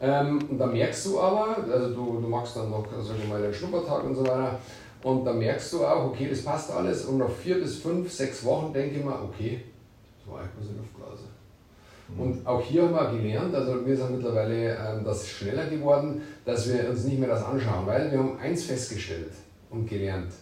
Ähm, 0.00 0.38
und 0.50 0.58
da 0.58 0.66
merkst 0.66 1.06
du 1.06 1.20
aber, 1.20 1.56
also 1.70 1.94
du, 1.94 2.20
du 2.20 2.28
machst 2.28 2.56
dann 2.56 2.70
noch, 2.70 2.84
wir 2.90 3.28
mal, 3.28 3.40
den 3.40 3.54
Schnuppertag 3.54 4.04
und 4.04 4.16
so 4.16 4.22
weiter, 4.22 4.58
und 5.02 5.24
da 5.24 5.32
merkst 5.32 5.72
du 5.74 5.84
auch, 5.84 6.06
okay, 6.06 6.28
das 6.30 6.42
passt 6.42 6.70
alles. 6.70 7.04
Und 7.04 7.18
nach 7.18 7.30
vier 7.30 7.60
bis 7.60 7.76
fünf, 7.76 8.10
sechs 8.10 8.42
Wochen 8.44 8.72
denke 8.72 8.96
ich 8.96 9.04
mir, 9.04 9.22
okay, 9.22 9.60
das 10.18 10.32
war 10.32 10.40
eigentlich 10.40 10.68
bloß 10.68 10.78
Luftblase. 10.78 11.24
Und 12.16 12.46
auch 12.46 12.62
hier 12.62 12.82
haben 12.82 12.94
wir 12.94 13.18
gelernt, 13.18 13.54
also 13.54 13.84
wir 13.86 13.96
sind 13.96 14.16
mittlerweile 14.16 14.76
ähm, 14.76 15.04
das 15.04 15.26
schneller 15.26 15.66
geworden, 15.66 16.22
dass 16.44 16.68
wir 16.68 16.88
uns 16.88 17.04
nicht 17.04 17.18
mehr 17.18 17.28
das 17.28 17.44
anschauen, 17.44 17.86
weil 17.86 18.10
wir 18.10 18.18
haben 18.18 18.38
eins 18.38 18.64
festgestellt 18.64 19.32
und 19.70 19.88
gelernt. 19.88 20.32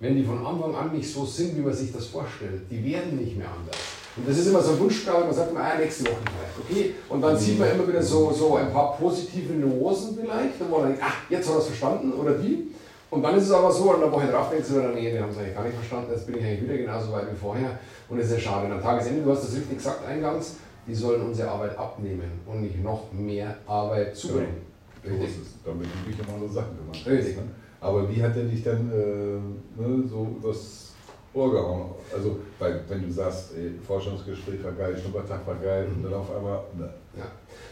Wenn 0.00 0.16
die 0.16 0.24
von 0.24 0.44
Anfang 0.44 0.74
an 0.74 0.92
nicht 0.92 1.12
so 1.12 1.24
sind, 1.24 1.56
wie 1.56 1.60
man 1.60 1.72
sich 1.72 1.92
das 1.92 2.06
vorstellt, 2.06 2.62
die 2.70 2.84
werden 2.84 3.16
nicht 3.16 3.36
mehr 3.36 3.48
anders. 3.48 3.76
Und 4.16 4.28
das 4.28 4.38
ist 4.38 4.48
immer 4.48 4.60
so 4.60 4.72
ein 4.72 4.78
Wunschtraum, 4.80 5.24
man 5.24 5.32
sagt 5.32 5.50
immer, 5.50 5.60
ah, 5.60 5.78
nächste 5.78 6.04
Woche 6.04 6.20
vielleicht, 6.24 6.58
okay? 6.58 6.94
Und 7.08 7.22
dann 7.22 7.36
sieht 7.36 7.58
man 7.58 7.70
immer 7.70 7.88
wieder 7.88 8.02
so, 8.02 8.30
so 8.30 8.56
ein 8.56 8.70
paar 8.70 8.96
positive 8.96 9.54
Nuancen 9.54 10.18
vielleicht, 10.20 10.60
wo 10.60 10.76
man 10.76 10.88
denkt, 10.88 11.02
ach, 11.02 11.30
jetzt 11.30 11.48
hat 11.48 11.54
er 11.54 11.60
es 11.60 11.66
verstanden 11.66 12.12
oder 12.12 12.34
die. 12.34 12.72
Und 13.10 13.22
dann 13.22 13.36
ist 13.36 13.44
es 13.44 13.52
aber 13.52 13.70
so, 13.70 13.90
und 13.90 14.02
eine 14.02 14.12
Woche 14.12 14.26
drauf 14.26 14.50
denkst 14.50 14.68
du 14.68 14.80
dann, 14.80 14.94
nee, 14.94 15.10
die 15.10 15.18
haben 15.18 15.30
es 15.30 15.38
eigentlich 15.38 15.54
gar 15.54 15.64
nicht 15.64 15.76
verstanden, 15.76 16.12
jetzt 16.12 16.26
bin 16.26 16.36
ich 16.36 16.44
eigentlich 16.44 16.62
wieder 16.62 16.76
genauso 16.78 17.12
weit 17.12 17.30
wie 17.30 17.36
vorher. 17.36 17.78
Und 18.08 18.18
es 18.18 18.26
ist 18.26 18.32
ja 18.32 18.38
schade. 18.38 18.66
Und 18.66 18.72
am 18.72 18.82
Tagesende, 18.82 19.22
du 19.22 19.30
hast 19.30 19.44
das 19.44 19.54
richtig 19.54 19.78
gesagt 19.78 20.06
eingangs, 20.06 20.56
die 20.86 20.94
sollen 20.94 21.22
unsere 21.22 21.50
Arbeit 21.50 21.78
abnehmen 21.78 22.40
und 22.46 22.62
nicht 22.62 22.82
noch 22.82 23.12
mehr 23.12 23.56
Arbeit 23.66 24.16
zubringen. 24.16 24.62
Genau. 25.02 25.22
Richtig. 25.22 25.42
Damit 25.64 25.86
du 25.86 26.10
dich 26.10 26.18
immer 26.20 26.38
so 26.38 26.52
Sachen 26.52 26.76
gemacht. 26.76 27.06
Richtig. 27.06 27.36
Ne? 27.36 27.42
Aber 27.80 28.08
wie 28.08 28.22
hat 28.22 28.36
er 28.36 28.44
dich 28.44 28.62
denn 28.62 28.90
äh, 28.92 29.80
ne, 29.80 30.04
so 30.08 30.36
das 30.42 30.91
Ohr 31.34 31.50
gehauen. 31.50 31.90
Also, 32.14 32.38
weil, 32.58 32.84
wenn 32.88 33.06
du 33.06 33.12
sagst, 33.12 33.52
ey, 33.56 33.72
Forschungsgespräch 33.86 34.62
war 34.64 34.72
geil, 34.72 34.96
Schnuppertag 34.98 35.46
war 35.46 35.54
geil 35.56 35.88
und 35.94 36.02
dann 36.02 36.14
auf 36.14 36.34
einmal, 36.34 36.60
ne. 36.78 36.90
Ja. 37.16 37.24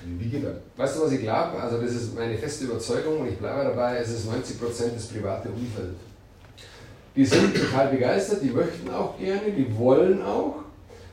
Wie, 0.04 0.28
geht 0.28 0.44
das? 0.44 0.56
Weißt 0.76 0.96
du, 0.96 1.04
was 1.04 1.12
ich 1.12 1.20
glaube? 1.20 1.60
Also, 1.60 1.80
das 1.80 1.92
ist 1.92 2.14
meine 2.14 2.36
feste 2.38 2.64
Überzeugung 2.64 3.20
und 3.20 3.28
ich 3.28 3.38
bleibe 3.38 3.64
dabei, 3.64 3.98
es 3.98 4.10
ist 4.10 4.28
90% 4.28 4.94
das 4.94 5.06
private 5.06 5.48
Umfeld. 5.50 5.96
Die 7.14 7.24
sind 7.24 7.54
total 7.54 7.88
begeistert, 7.88 8.42
die 8.42 8.50
möchten 8.50 8.88
auch 8.90 9.18
gerne, 9.18 9.50
die 9.50 9.76
wollen 9.76 10.22
auch, 10.22 10.60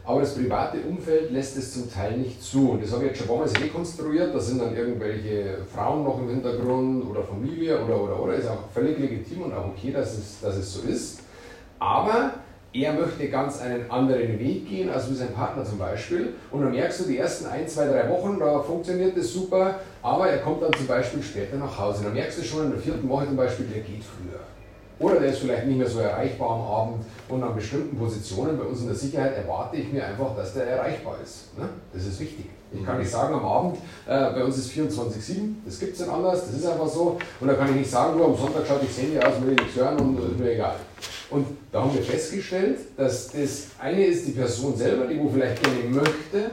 aber 0.07 0.21
das 0.21 0.35
private 0.35 0.77
Umfeld 0.87 1.31
lässt 1.31 1.57
es 1.57 1.73
zum 1.73 1.91
Teil 1.91 2.17
nicht 2.17 2.41
zu. 2.41 2.71
Und 2.71 2.81
das 2.81 2.93
habe 2.93 3.03
ich 3.03 3.09
jetzt 3.09 3.27
schon 3.27 3.37
Mal 3.37 3.45
rekonstruiert. 3.45 4.33
Da 4.33 4.39
sind 4.39 4.61
dann 4.61 4.73
irgendwelche 4.73 5.57
Frauen 5.75 6.05
noch 6.05 6.19
im 6.19 6.29
Hintergrund 6.29 7.05
oder 7.09 7.23
Familie 7.23 7.83
oder 7.83 8.01
oder 8.01 8.23
oder. 8.23 8.35
Ist 8.35 8.47
auch 8.47 8.69
völlig 8.73 8.97
legitim 8.97 9.41
und 9.41 9.53
auch 9.53 9.67
okay, 9.67 9.91
dass 9.91 10.17
es, 10.17 10.39
dass 10.41 10.55
es 10.55 10.73
so 10.73 10.87
ist. 10.87 11.19
Aber 11.79 12.31
er 12.73 12.93
möchte 12.93 13.29
ganz 13.29 13.61
einen 13.61 13.89
anderen 13.89 14.39
Weg 14.39 14.69
gehen 14.69 14.89
als 14.89 15.09
wie 15.09 15.15
sein 15.15 15.33
Partner 15.33 15.63
zum 15.63 15.79
Beispiel. 15.79 16.33
Und 16.51 16.61
dann 16.61 16.71
merkst 16.71 17.01
du, 17.01 17.03
die 17.05 17.17
ersten 17.17 17.47
ein, 17.47 17.67
zwei, 17.67 17.87
drei 17.87 18.09
Wochen, 18.09 18.39
da 18.39 18.59
funktioniert 18.59 19.17
das 19.17 19.31
super, 19.31 19.79
aber 20.01 20.27
er 20.27 20.39
kommt 20.39 20.61
dann 20.61 20.73
zum 20.73 20.87
Beispiel 20.87 21.23
später 21.23 21.57
nach 21.57 21.77
Hause. 21.77 22.03
Dann 22.03 22.13
merkst 22.13 22.37
du 22.39 22.43
schon 22.43 22.65
in 22.65 22.71
der 22.71 22.79
vierten 22.79 23.07
Woche 23.09 23.25
zum 23.27 23.37
Beispiel, 23.37 23.65
der 23.67 23.81
geht 23.81 24.03
früher. 24.03 24.39
Oder 24.99 25.19
der 25.19 25.29
ist 25.29 25.39
vielleicht 25.39 25.67
nicht 25.67 25.77
mehr 25.77 25.87
so 25.87 25.99
erreichbar 25.99 26.49
am 26.49 26.61
Abend 26.61 27.05
und 27.29 27.43
an 27.43 27.53
bestimmten 27.55 27.97
Positionen 27.97 28.57
bei 28.57 28.63
uns 28.63 28.81
in 28.81 28.87
der 28.87 28.95
Sicherheit 28.95 29.37
erwarte 29.37 29.77
ich 29.77 29.91
mir 29.93 30.03
einfach, 30.03 30.35
dass 30.35 30.55
der 30.55 30.65
erreichbar 30.65 31.17
ist. 31.23 31.55
Ne? 31.57 31.69
Das 31.93 32.03
ist 32.03 32.19
wichtig. 32.19 32.45
Ich 32.73 32.83
kann 32.83 32.97
nicht 32.97 33.09
sagen 33.09 33.33
am 33.35 33.45
Abend, 33.45 33.77
äh, 34.07 34.31
bei 34.31 34.43
uns 34.43 34.57
ist 34.57 34.71
24-7, 34.71 35.55
das 35.65 35.79
gibt 35.79 35.93
es 35.93 35.99
nicht 35.99 36.11
anders, 36.11 36.47
das 36.47 36.55
ist 36.55 36.65
einfach 36.65 36.87
so. 36.87 37.17
Und 37.39 37.47
da 37.47 37.53
kann 37.53 37.69
ich 37.69 37.75
nicht 37.75 37.91
sagen, 37.91 38.17
nur 38.17 38.25
am 38.25 38.35
Sonntag 38.35 38.65
schaut 38.67 38.81
ich 38.83 38.97
Handy 38.97 39.19
aus, 39.19 39.41
will 39.41 39.53
ich 39.53 39.59
nichts 39.59 39.75
hören 39.77 39.97
und 39.99 40.19
ist 40.19 40.39
mir 40.39 40.51
egal. 40.51 40.75
Und 41.29 41.45
da 41.71 41.81
haben 41.81 41.93
wir 41.93 42.03
festgestellt, 42.03 42.79
dass 42.95 43.31
das 43.31 43.67
eine 43.79 44.05
ist 44.05 44.27
die 44.27 44.31
Person 44.31 44.75
selber, 44.75 45.07
die 45.07 45.19
wo 45.19 45.29
vielleicht 45.29 45.61
gerne 45.61 45.83
möchte, 45.89 46.51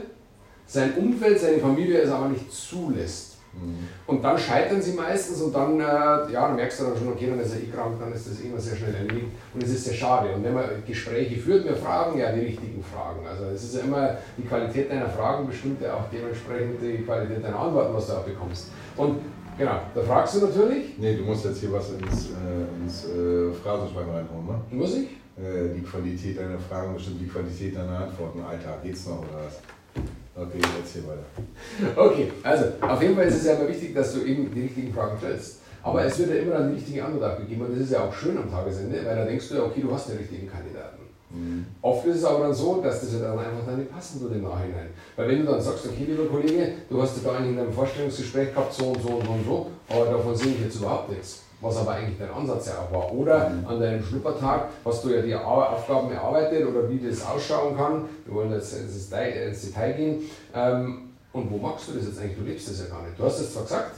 sein 0.67 0.95
Umfeld, 0.95 1.39
seine 1.39 1.59
Familie 1.59 1.99
es 1.99 2.09
aber 2.09 2.29
nicht 2.29 2.51
zulässt. 2.51 3.34
Mhm. 3.61 3.87
Und 4.07 4.23
dann 4.23 4.37
scheitern 4.37 4.81
sie 4.81 4.93
meistens 4.93 5.41
und 5.41 5.53
dann, 5.53 5.79
äh, 5.79 5.83
ja, 5.83 6.47
dann 6.47 6.55
merkst 6.55 6.79
du 6.79 6.83
dann 6.85 6.97
schon, 6.97 7.09
okay, 7.09 7.27
dann 7.29 7.39
ist 7.39 7.53
er 7.53 7.61
eh 7.61 7.71
krank, 7.71 7.95
dann 7.99 8.13
ist 8.13 8.29
das 8.29 8.39
immer 8.39 8.59
sehr 8.59 8.75
schnell 8.75 8.93
erledigt 8.93 9.27
und 9.53 9.63
es 9.63 9.69
ist 9.69 9.85
sehr 9.85 9.93
schade. 9.93 10.35
Und 10.35 10.43
wenn 10.43 10.53
man 10.53 10.65
Gespräche 10.85 11.37
führt, 11.37 11.65
wir 11.65 11.75
fragen 11.75 12.19
ja 12.19 12.31
die 12.31 12.41
richtigen 12.41 12.83
Fragen. 12.83 13.25
Also 13.27 13.45
es 13.45 13.63
ist 13.63 13.75
ja 13.75 13.81
immer 13.81 14.17
die 14.37 14.43
Qualität 14.43 14.91
deiner 14.91 15.09
Fragen 15.09 15.47
bestimmt 15.47 15.81
ja 15.81 15.95
auch 15.95 16.05
dementsprechend 16.11 16.81
die 16.81 17.03
Qualität 17.03 17.43
deiner 17.43 17.59
Antworten, 17.59 17.93
was 17.93 18.07
du 18.07 18.13
auch 18.13 18.23
bekommst. 18.23 18.67
Und 18.97 19.19
genau, 19.57 19.79
da 19.93 20.01
fragst 20.01 20.35
du 20.35 20.45
natürlich. 20.45 20.97
Nee, 20.97 21.15
du 21.15 21.23
musst 21.23 21.45
jetzt 21.45 21.59
hier 21.59 21.71
was 21.71 21.91
ins, 21.91 22.29
äh, 22.29 22.83
ins 22.83 23.05
äh, 23.05 23.51
Phrasenschwein 23.63 24.09
reinhauen, 24.09 24.45
ne? 24.45 24.61
Muss 24.71 24.95
ich? 24.95 25.09
Äh, 25.37 25.73
die 25.75 25.81
Qualität 25.81 26.39
deiner 26.39 26.59
Fragen 26.59 26.93
bestimmt 26.93 27.19
die 27.19 27.27
Qualität 27.27 27.75
deiner 27.75 27.99
Antworten. 27.99 28.39
Alter, 28.41 28.77
geht's 28.81 29.05
noch 29.07 29.19
oder 29.19 29.45
was? 29.45 29.59
Okay, 30.35 30.59
jetzt 30.77 30.93
hier 30.93 31.03
weiter. 31.07 31.95
Okay, 31.95 32.31
also 32.43 32.65
auf 32.81 33.01
jeden 33.01 33.15
Fall 33.15 33.25
ist 33.25 33.37
es 33.37 33.45
ja 33.45 33.53
immer 33.53 33.69
wichtig, 33.69 33.95
dass 33.95 34.13
du 34.13 34.21
eben 34.21 34.53
die 34.53 34.63
richtigen 34.63 34.93
Fragen 34.93 35.17
stellst. 35.17 35.59
Aber 35.81 36.03
es 36.03 36.17
wird 36.19 36.29
ja 36.29 36.35
immer 36.35 36.55
dann 36.55 36.69
die 36.71 36.75
richtige 36.75 37.05
Antwort 37.05 37.23
abgegeben 37.23 37.61
und 37.61 37.71
das 37.71 37.85
ist 37.85 37.91
ja 37.91 38.03
auch 38.03 38.13
schön 38.13 38.37
am 38.37 38.49
Tagesende, 38.49 39.05
weil 39.05 39.15
da 39.15 39.23
denkst 39.23 39.47
du 39.49 39.55
ja, 39.55 39.63
okay, 39.63 39.81
du 39.81 39.93
hast 39.93 40.09
den 40.09 40.17
richtigen 40.17 40.49
Kandidaten. 40.49 40.97
Mhm. 41.29 41.65
Oft 41.81 42.05
ist 42.07 42.17
es 42.17 42.25
aber 42.25 42.45
dann 42.45 42.53
so, 42.53 42.81
dass 42.81 43.01
das 43.01 43.13
ja 43.13 43.19
dann 43.19 43.39
einfach 43.39 43.65
dann 43.65 43.77
nicht 43.77 43.91
passen 43.91 44.19
würde 44.19 44.35
im 44.35 44.43
Nachhinein. 44.43 44.89
Weil 45.15 45.29
wenn 45.29 45.45
du 45.45 45.51
dann 45.51 45.61
sagst, 45.61 45.85
okay, 45.85 46.05
lieber 46.05 46.25
Kollege, 46.25 46.73
du 46.89 47.01
hast 47.01 47.23
da 47.23 47.37
in 47.37 47.57
einem 47.57 47.71
Vorstellungsgespräch 47.71 48.53
gehabt, 48.53 48.73
so 48.73 48.87
und 48.87 49.01
so 49.01 49.09
und 49.09 49.25
so 49.25 49.31
und 49.31 49.45
so, 49.45 49.71
aber 49.87 50.05
davon 50.05 50.35
sehe 50.35 50.53
ich 50.53 50.61
jetzt 50.61 50.77
überhaupt 50.77 51.11
nichts 51.11 51.44
was 51.61 51.77
aber 51.77 51.91
eigentlich 51.91 52.17
dein 52.19 52.31
Ansatz 52.31 52.67
ja 52.67 52.73
auch 52.79 52.91
war. 52.91 53.13
Oder 53.13 53.49
mhm. 53.49 53.67
an 53.67 53.79
deinem 53.79 54.03
Schnuppertag 54.03 54.69
hast 54.83 55.03
du 55.03 55.09
ja 55.09 55.21
die 55.21 55.35
Aufgaben 55.35 56.11
erarbeitet 56.11 56.67
oder 56.67 56.89
wie 56.89 56.99
das 56.99 57.25
ausschauen 57.25 57.75
kann. 57.75 58.05
Wir 58.25 58.35
wollen 58.35 58.51
jetzt 58.51 58.73
ins 58.73 59.09
Detail 59.09 59.93
gehen. 59.93 60.21
Ähm, 60.53 61.01
und 61.33 61.51
wo 61.51 61.57
machst 61.57 61.89
du 61.89 61.93
das 61.93 62.05
jetzt 62.05 62.19
eigentlich? 62.19 62.37
Du 62.37 62.43
lebst 62.43 62.69
das 62.69 62.79
ja 62.79 62.85
gar 62.85 63.03
nicht. 63.03 63.19
Du 63.19 63.23
hast 63.23 63.39
es 63.39 63.53
zwar 63.53 63.63
gesagt, 63.63 63.95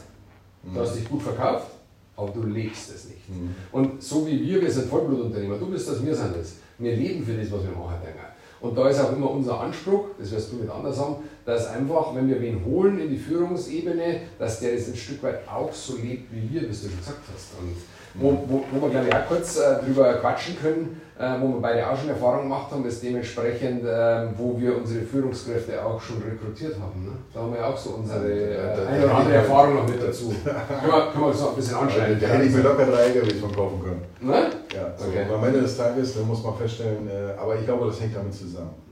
du 0.64 0.72
mhm. 0.72 0.80
hast 0.80 0.96
dich 0.96 1.08
gut 1.08 1.22
verkauft, 1.22 1.68
aber 2.16 2.32
du 2.32 2.44
lebst 2.44 2.90
es 2.96 3.06
nicht. 3.06 3.30
Mhm. 3.30 3.56
Und 3.72 4.02
so 4.02 4.26
wie 4.26 4.42
wir, 4.42 4.62
wir 4.62 4.72
sind 4.72 4.90
Vollblutunternehmer, 4.90 5.58
du 5.58 5.68
bist 5.68 5.88
das, 5.88 6.04
wir 6.04 6.16
sind 6.16 6.36
das. 6.36 6.54
Wir 6.80 6.96
leben 6.96 7.26
für 7.26 7.34
das, 7.34 7.52
was 7.52 7.64
wir 7.64 7.72
machen, 7.72 7.98
denke 8.04 8.20
und 8.60 8.78
da 8.78 8.90
ist 8.90 9.00
auch 9.00 9.12
immer 9.12 9.30
unser 9.30 9.60
Anspruch, 9.60 10.06
das 10.20 10.32
wirst 10.32 10.52
du 10.52 10.58
nicht 10.58 10.72
anders 10.72 11.00
haben, 11.00 11.18
dass 11.48 11.68
einfach, 11.68 12.14
wenn 12.14 12.28
wir 12.28 12.42
wen 12.42 12.64
holen 12.66 13.00
in 13.00 13.10
die 13.10 13.18
Führungsebene, 13.18 14.20
dass 14.38 14.60
der 14.60 14.76
das 14.76 14.90
ein 14.90 14.98
Stück 14.98 15.24
weit 15.24 15.48
auch 15.48 15.72
so 15.72 15.96
lebt 15.96 16.30
wie 16.30 16.54
wir, 16.54 16.62
wie 16.64 16.68
du 16.68 16.74
schon 16.74 16.98
gesagt 16.98 17.22
hast. 17.34 17.54
Und 17.58 17.74
wo, 18.16 18.32
wo, 18.48 18.66
wo 18.70 18.82
wir, 18.82 18.90
glaube 18.90 19.08
ich, 19.08 19.16
auch 19.16 19.28
kurz 19.30 19.58
äh, 19.58 19.76
drüber 19.82 20.16
quatschen 20.16 20.58
können, 20.60 21.02
äh, 21.18 21.40
wo 21.40 21.48
wir 21.54 21.62
beide 21.62 21.90
auch 21.90 21.98
schon 21.98 22.10
Erfahrung 22.10 22.44
gemacht 22.44 22.70
haben, 22.70 22.86
ist 22.86 23.02
dementsprechend, 23.02 23.86
äh, 23.86 24.28
wo 24.36 24.60
wir 24.60 24.76
unsere 24.76 25.06
Führungskräfte 25.06 25.82
auch 25.86 26.02
schon 26.02 26.18
rekrutiert 26.22 26.76
haben. 26.82 27.06
Ne? 27.06 27.12
Da 27.34 27.40
haben 27.40 27.54
wir 27.54 27.66
auch 27.66 27.78
so 27.78 27.92
unsere 27.92 28.28
äh, 28.28 28.86
eine 28.86 29.06
oder 29.06 29.16
andere 29.16 29.36
Erfahrung 29.36 29.76
noch 29.76 29.88
mit 29.88 30.04
dazu. 30.04 30.36
können, 30.44 30.58
wir, 30.84 31.12
können 31.14 31.24
wir 31.24 31.28
uns 31.28 31.40
noch 31.40 31.52
ein 31.52 31.56
bisschen 31.56 31.78
anschneiden. 31.78 32.20
Da 32.20 32.28
hätte 32.28 32.44
ich 32.44 32.54
mir 32.54 32.62
locker 32.62 32.86
drei 32.88 33.04
LKWs 33.04 33.40
von 33.40 33.56
kaufen 33.56 33.82
können. 33.82 34.02
Ne? 34.20 34.50
Ja, 34.76 34.94
so 34.98 35.08
okay. 35.08 35.26
am 35.34 35.44
Ende 35.46 35.62
des 35.62 35.78
Tages 35.78 36.14
dann 36.14 36.28
muss 36.28 36.44
man 36.44 36.58
feststellen, 36.58 37.08
äh, 37.08 37.40
aber 37.40 37.56
ich 37.56 37.64
glaube, 37.64 37.86
das 37.86 38.02
hängt 38.02 38.18
damit 38.18 38.34
zusammen. 38.34 38.87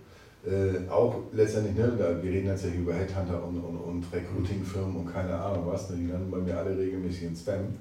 Äh, 0.46 0.88
auch 0.90 1.24
letztendlich, 1.32 1.75
ne, 1.75 1.98
wir 1.98 2.32
reden 2.32 2.48
jetzt 2.48 2.66
ja 2.66 2.70
über 2.70 2.94
Headhunter 2.94 3.44
und, 3.44 3.58
und, 3.58 3.78
und 3.78 4.06
Recruiting-Firmen 4.14 4.96
und 4.96 5.12
keine 5.12 5.34
Ahnung 5.34 5.64
was, 5.66 5.90
ne, 5.90 5.98
die 5.98 6.08
landen 6.08 6.30
bei 6.30 6.38
mir 6.38 6.56
alle 6.58 6.78
regelmäßig 6.78 7.24
in 7.24 7.36
Spam. 7.36 7.75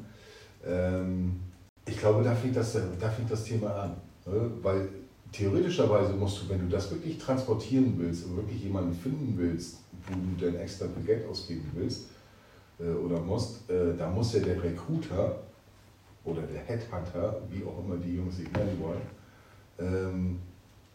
Ähm, 0.67 1.41
ich 1.87 1.99
glaube, 1.99 2.25
da 2.25 2.35
fängt 2.35 2.57
das, 2.57 2.73
da 2.73 3.11
fängt 3.11 3.31
das 3.31 3.45
Thema 3.45 3.75
an. 3.75 3.91
Ne? 4.25 4.51
Weil 4.63 4.89
theoretischerweise 5.31 6.15
musst 6.15 6.43
du, 6.43 6.49
wenn 6.49 6.61
du 6.61 6.69
das 6.69 6.91
wirklich 6.91 7.19
transportieren 7.19 7.95
willst 7.99 8.25
und 8.25 8.37
wirklich 8.37 8.63
jemanden 8.63 8.95
finden 8.95 9.35
willst, 9.37 9.81
wo 10.09 10.15
du 10.15 10.47
dein 10.47 10.59
extra 10.61 10.87
Geld 11.05 11.29
ausgeben 11.29 11.71
willst 11.75 12.07
äh, 12.81 12.91
oder 12.91 13.21
musst, 13.21 13.69
äh, 13.69 13.95
da 13.99 14.09
muss 14.09 14.33
ja 14.33 14.41
der 14.41 14.63
Recruiter 14.63 15.41
oder 16.25 16.41
der 16.43 16.63
Headhunter, 16.63 17.43
wie 17.51 17.63
auch 17.63 17.85
immer 17.85 17.97
die 17.97 18.17
Jungs 18.17 18.39
sich 18.39 18.51
nennen 18.53 18.81
wollen, 18.81 19.03
ähm, 19.79 20.39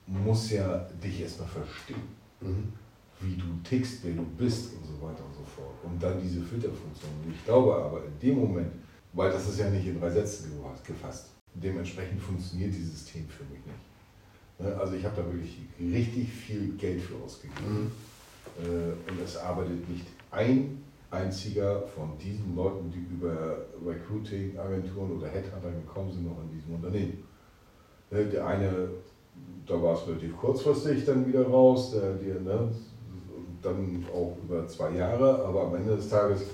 muss 0.10 0.52
ja 0.52 0.88
dich 1.04 1.22
erstmal 1.22 1.48
verstehen, 1.48 2.02
mhm. 2.42 2.74
wie 3.20 3.36
du 3.36 3.46
tickst, 3.64 4.04
wer 4.04 4.14
du 4.14 4.24
bist 4.38 4.74
und 4.74 4.86
so 4.86 4.94
weiter 5.06 5.24
und 5.26 5.34
so 5.34 5.44
fort. 5.44 5.76
Und 5.84 6.02
dann 6.02 6.22
diese 6.22 6.42
Filterfunktion. 6.42 7.12
ich 7.30 7.46
glaube 7.46 7.76
aber 7.76 8.06
in 8.06 8.20
dem 8.20 8.40
Moment, 8.40 8.72
weil 9.14 9.32
das 9.32 9.48
ist 9.48 9.60
ja 9.60 9.70
nicht 9.70 9.86
in 9.86 10.00
drei 10.00 10.10
Sätzen 10.10 10.52
gefasst, 10.86 11.30
dementsprechend 11.54 12.22
funktioniert 12.22 12.74
dieses 12.74 12.92
System 12.92 13.28
für 13.28 13.44
mich 13.44 13.66
nicht. 13.66 13.90
Ne, 14.60 14.76
also 14.78 14.94
ich 14.94 15.06
habe 15.06 15.22
da 15.22 15.26
wirklich 15.26 15.58
richtig 15.80 16.30
viel 16.30 16.76
Geld 16.78 17.02
für 17.02 17.16
ausgegeben. 17.24 17.84
Mhm. 17.84 17.92
Äh, 18.64 19.12
und 19.12 19.22
es 19.24 19.38
arbeitet 19.38 19.88
nicht 19.90 20.06
ein 20.32 20.84
einziger 21.12 21.82
von 21.82 22.18
diesen 22.18 22.56
Leuten, 22.56 22.92
die 22.92 23.16
über 23.16 23.58
Recruiting-Agenturen 23.86 25.18
oder 25.18 25.28
Headhunter 25.28 25.72
gekommen 25.72 26.12
sind, 26.12 26.26
noch 26.26 26.42
in 26.44 26.52
diesem 26.52 26.76
Unternehmen. 26.76 27.24
Ne, 28.12 28.26
der 28.26 28.46
eine, 28.46 28.90
da 29.66 29.82
war 29.82 29.94
es 29.94 30.08
relativ 30.08 30.36
kurzfristig 30.38 31.06
dann 31.06 31.26
wieder 31.28 31.48
raus, 31.48 31.92
der, 31.92 32.14
der, 32.14 32.42
ne, 32.42 32.70
dann 33.62 34.06
auch 34.14 34.38
über 34.44 34.68
zwei 34.68 34.92
Jahre, 34.92 35.46
aber 35.46 35.68
am 35.68 35.76
Ende 35.76 35.96
des 35.96 36.10
Tages 36.10 36.46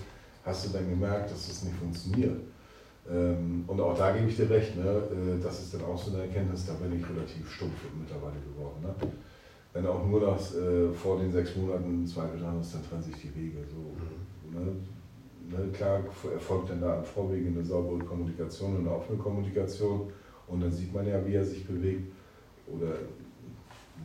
hast 0.43 0.67
du 0.67 0.77
dann 0.77 0.89
gemerkt, 0.89 1.31
dass 1.31 1.47
es 1.47 1.63
nicht 1.63 1.75
funktioniert. 1.75 2.39
Ähm, 3.09 3.63
und 3.67 3.79
auch 3.79 3.97
da 3.97 4.11
gebe 4.11 4.27
ich 4.27 4.35
dir 4.35 4.49
recht, 4.49 4.75
ne? 4.75 4.83
Äh, 4.83 5.41
das 5.41 5.61
ist 5.61 5.73
dann 5.73 5.83
auch 5.83 5.97
so 5.97 6.11
eine 6.11 6.23
Erkenntnis, 6.23 6.65
da 6.65 6.73
bin 6.73 6.99
ich 6.99 7.07
relativ 7.07 7.49
stumpf 7.51 7.75
mittlerweile 7.99 8.39
geworden. 8.41 8.81
Ne? 8.81 9.11
Wenn 9.73 9.85
auch 9.85 10.05
nur 10.05 10.21
das 10.21 10.55
äh, 10.55 10.89
vor 10.91 11.19
den 11.19 11.31
sechs 11.31 11.55
Monaten 11.55 12.05
Zweifel 12.07 12.39
dran 12.39 12.59
ist, 12.59 12.73
dann 12.73 12.83
trennen 12.83 13.03
sich 13.03 13.15
die 13.21 13.35
Wege. 13.35 13.57
So, 13.69 14.49
mhm. 14.49 14.65
ne? 14.65 14.71
Ne? 15.51 15.71
Klar 15.73 15.99
erfolgt 16.33 16.71
dann 16.71 16.81
da 16.81 16.97
im 16.97 17.03
Vorwege 17.03 17.49
eine 17.49 17.63
saubere 17.63 17.99
Kommunikation, 17.99 18.77
eine 18.77 18.89
offene 18.89 19.19
Kommunikation 19.19 20.11
und 20.47 20.61
dann 20.61 20.71
sieht 20.71 20.93
man 20.93 21.07
ja, 21.07 21.23
wie 21.25 21.35
er 21.35 21.45
sich 21.45 21.67
bewegt 21.67 22.11
oder 22.67 22.95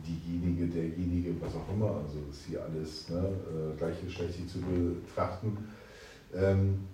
diejenige, 0.05 0.67
derjenige, 0.67 1.39
was 1.41 1.55
auch 1.55 1.73
immer, 1.73 1.97
also 2.03 2.19
ist 2.29 2.45
hier 2.45 2.63
alles 2.63 3.09
ne, 3.09 3.19
äh, 3.19 3.77
gleichgeschlechtlich 3.77 4.47
zu 4.47 4.59
betrachten. 4.59 5.57
Ähm, 6.33 6.87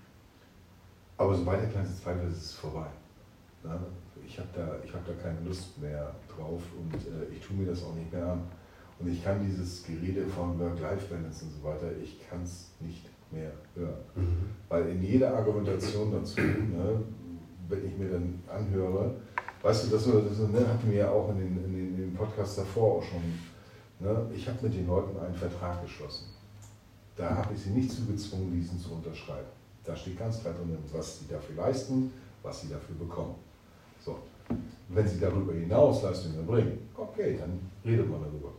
aber 1.18 1.36
sobald 1.36 1.62
der 1.62 1.70
kleinste 1.70 2.02
Zweifel 2.02 2.30
ist, 2.30 2.38
ist 2.38 2.46
es 2.46 2.54
vorbei. 2.54 2.88
Na, 3.64 3.80
ich 4.26 4.38
habe 4.40 4.50
da, 4.54 4.68
hab 4.94 5.06
da 5.06 5.14
keine 5.22 5.42
Lust 5.42 5.80
mehr 5.80 6.14
drauf 6.36 6.62
und 6.80 6.94
äh, 6.96 7.34
ich 7.34 7.46
tue 7.46 7.58
mir 7.58 7.68
das 7.68 7.84
auch 7.84 7.96
nicht 7.96 8.12
mehr 8.12 8.26
an. 8.26 8.42
Und 9.00 9.08
ich 9.10 9.24
kann 9.24 9.46
dieses 9.46 9.84
Gerede 9.84 10.26
von 10.26 10.60
Work-Life-Balance 10.60 11.46
und 11.46 11.52
so 11.52 11.64
weiter, 11.64 11.92
ich 12.02 12.20
kann 12.28 12.42
es 12.44 12.72
nicht 12.80 13.06
mehr 13.32 13.52
hören. 13.76 14.00
Mhm. 14.16 14.50
Weil 14.70 14.90
in 14.90 15.04
jeder 15.04 15.36
Argumentation 15.36 16.12
dazu, 16.12 16.42
ne, 16.42 17.04
wenn 17.70 17.86
ich 17.86 17.98
mir 17.98 18.10
dann 18.10 18.42
anhöre, 18.48 19.16
weißt 19.68 19.84
du, 19.84 19.88
das, 19.90 20.06
das 20.06 20.50
ne, 20.50 20.66
hatten 20.66 20.90
wir 20.90 20.98
ja 20.98 21.12
auch 21.12 21.30
in 21.32 21.40
den, 21.40 21.66
in 21.66 21.74
den, 21.74 21.90
in 21.90 21.98
den 21.98 22.14
Podcasts 22.14 22.56
davor 22.56 22.98
auch 22.98 23.04
schon, 23.04 23.22
ne, 24.00 24.26
ich 24.34 24.48
habe 24.48 24.58
mit 24.62 24.74
den 24.74 24.88
Leuten 24.88 25.20
einen 25.20 25.36
Vertrag 25.36 25.82
geschlossen. 25.84 26.28
Da 27.18 27.36
habe 27.36 27.54
ich 27.54 27.62
sie 27.62 27.72
nicht 27.72 27.92
zu 27.92 28.06
gezwungen, 28.06 28.54
diesen 28.54 28.80
zu 28.80 28.94
unterschreiben. 28.94 29.50
Da 29.84 29.94
steht 29.96 30.18
ganz 30.18 30.40
klar 30.40 30.54
drin, 30.54 30.78
was 30.94 31.20
sie 31.20 31.28
dafür 31.28 31.56
leisten, 31.56 32.14
was 32.44 32.62
sie 32.62 32.70
dafür 32.70 32.96
bekommen. 32.96 33.36
So. 34.06 34.20
Wenn 34.88 35.08
sie 35.08 35.20
darüber 35.20 35.54
hinaus 35.54 36.02
Leistungen 36.04 36.38
erbringen, 36.38 36.90
okay, 36.96 37.38
dann 37.38 37.60
redet 37.84 38.10
man 38.10 38.22
darüber. 38.22 38.54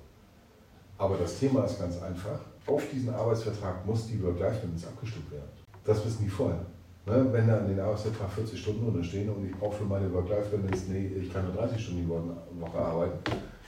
Aber 0.99 1.17
das 1.17 1.39
Thema 1.39 1.65
ist 1.65 1.79
ganz 1.79 2.03
einfach. 2.03 2.41
Auf 2.67 2.83
diesen 2.93 3.15
Arbeitsvertrag 3.15 3.87
muss 3.87 4.07
die 4.09 4.23
Work-Life-Balance 4.23 4.89
abgestimmt 4.89 5.31
werden. 5.31 5.49
Das 5.85 6.05
wissen 6.05 6.25
die 6.25 6.29
vorher. 6.29 6.67
Ne? 7.09 7.27
Wenn 7.33 7.49
da 7.49 7.59
an 7.59 7.69
den 7.69 7.81
Arbeitsvertrag 7.81 8.31
40 8.31 8.61
Stunden 8.61 8.87
unterstehen 8.87 9.31
und 9.31 9.47
ich 9.47 9.57
brauche 9.57 9.77
für 9.77 9.85
meine 9.85 10.13
Work-Life-Balance, 10.13 10.85
nee, 10.91 11.11
ich 11.21 11.33
kann 11.33 11.47
nur 11.47 11.55
30 11.55 11.83
Stunden 11.83 12.03
die 12.03 12.61
Woche 12.61 12.79
arbeiten, 12.79 13.19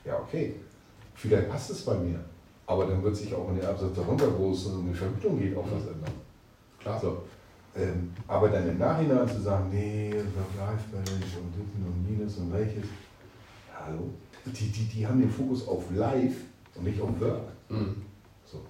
ja, 0.04 0.18
okay. 0.18 0.54
Vielleicht 1.14 1.50
passt 1.50 1.70
es 1.70 1.84
bei 1.84 1.94
mir. 1.94 2.20
Aber 2.66 2.86
dann 2.86 3.02
wird 3.02 3.16
sich 3.16 3.34
auch 3.34 3.48
in 3.50 3.56
den 3.56 3.66
Absatz 3.66 3.94
darunter, 3.96 4.26
wo 4.38 4.52
es 4.52 4.66
um 4.66 4.88
die 4.88 4.94
Vergütung 4.94 5.38
geht, 5.38 5.56
auch 5.56 5.64
was 5.64 5.82
ändern. 5.82 6.12
Klar. 6.78 7.00
So. 7.00 7.22
Ähm, 7.76 8.12
aber 8.26 8.48
dann 8.48 8.68
im 8.68 8.78
Nachhinein 8.78 9.28
zu 9.28 9.40
sagen, 9.40 9.68
nee, 9.70 10.12
Work-Life-Balance 10.12 11.38
und 11.38 11.54
Ditten 11.54 11.84
und 11.84 12.10
Minus 12.10 12.36
und 12.38 12.52
welches, 12.52 12.84
hallo? 13.74 14.10
die, 14.46 14.70
die, 14.70 14.84
die 14.84 15.06
haben 15.06 15.20
den 15.20 15.30
Fokus 15.30 15.66
auf 15.68 15.84
Live 15.94 16.34
und 16.74 16.84
nicht 16.84 17.00
auf 17.00 17.20
Work. 17.20 17.42
Mhm. 17.68 18.02
So. 18.44 18.60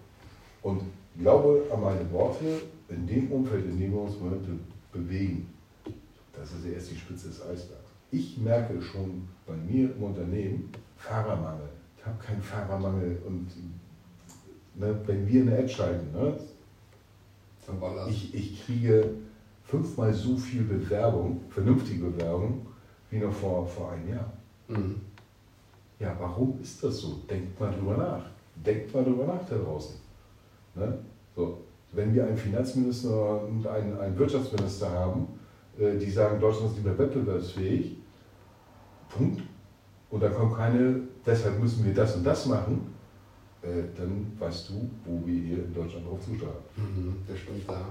Und 0.63 0.83
glaube 1.19 1.63
an 1.73 1.81
meine 1.81 2.13
Worte, 2.13 2.63
in 2.91 3.07
dem 3.07 3.31
Umfeld, 3.31 3.65
in 3.67 3.79
dem 3.79 3.93
wir 3.93 4.01
uns 4.01 4.17
heute 4.21 4.59
bewegen, 4.93 5.49
das 6.33 6.53
ist 6.53 6.67
erst 6.67 6.91
die 6.91 6.97
Spitze 6.97 7.29
des 7.29 7.43
Eisbergs. 7.43 7.91
Ich 8.11 8.39
merke 8.39 8.81
schon 8.83 9.29
bei 9.47 9.55
mir 9.55 9.95
im 9.95 10.03
Unternehmen 10.03 10.71
Fahrermangel. 10.97 11.69
Ich 11.97 12.05
habe 12.05 12.19
keinen 12.23 12.43
Fahrermangel 12.43 13.19
und 13.27 13.47
ne, 14.75 14.99
wenn 15.07 15.29
wir 15.29 15.43
eine 15.43 15.59
Ad 15.59 15.69
schalten, 15.69 16.13
ne, 16.13 16.37
ich, 18.09 18.35
ich 18.35 18.65
kriege 18.65 19.11
fünfmal 19.65 20.13
so 20.13 20.37
viel 20.37 20.63
Bewerbung, 20.63 21.43
vernünftige 21.51 22.07
Bewerbung, 22.07 22.67
wie 23.11 23.19
noch 23.19 23.33
vor, 23.33 23.67
vor 23.67 23.93
einem 23.93 24.09
Jahr. 24.09 24.33
Mhm. 24.69 25.01
Ja, 26.01 26.17
warum 26.19 26.59
ist 26.61 26.83
das 26.83 26.99
so? 26.99 27.21
Denkt 27.29 27.61
mal 27.61 27.73
drüber 27.73 27.97
nach. 27.97 28.25
Denkt 28.57 28.93
mal 28.95 29.05
drüber 29.05 29.27
nach 29.27 29.47
da 29.49 29.57
draußen. 29.57 29.97
Ne? 30.75 30.99
So, 31.37 31.59
wenn 31.93 32.15
wir 32.15 32.25
einen 32.27 32.37
Finanzminister 32.37 33.43
und 33.45 33.67
einen, 33.67 33.99
einen 33.99 34.19
Wirtschaftsminister 34.19 34.91
haben, 34.91 35.27
äh, 35.79 35.97
die 35.97 36.11
sagen, 36.11 36.41
Deutschland 36.41 36.71
ist 36.71 36.75
nicht 36.77 36.85
mehr 36.87 36.99
wettbewerbsfähig, 36.99 37.97
Punkt, 39.09 39.43
und 40.11 40.23
da 40.23 40.29
kommt 40.29 40.57
keine, 40.57 41.01
deshalb 41.25 41.61
müssen 41.61 41.85
wir 41.85 41.95
das 41.95 42.17
und 42.17 42.25
das 42.25 42.47
machen, 42.47 42.95
äh, 43.63 43.83
dann 43.97 44.33
weißt 44.39 44.71
du, 44.71 44.91
wo 45.05 45.27
wir 45.27 45.41
hier 45.41 45.65
in 45.65 45.75
Deutschland 45.75 46.07
drauf 46.07 46.21
zusteuern. 46.25 46.53
Mhm, 46.77 47.17
das 47.29 47.39
stimmt, 47.39 47.67
ja. 47.69 47.85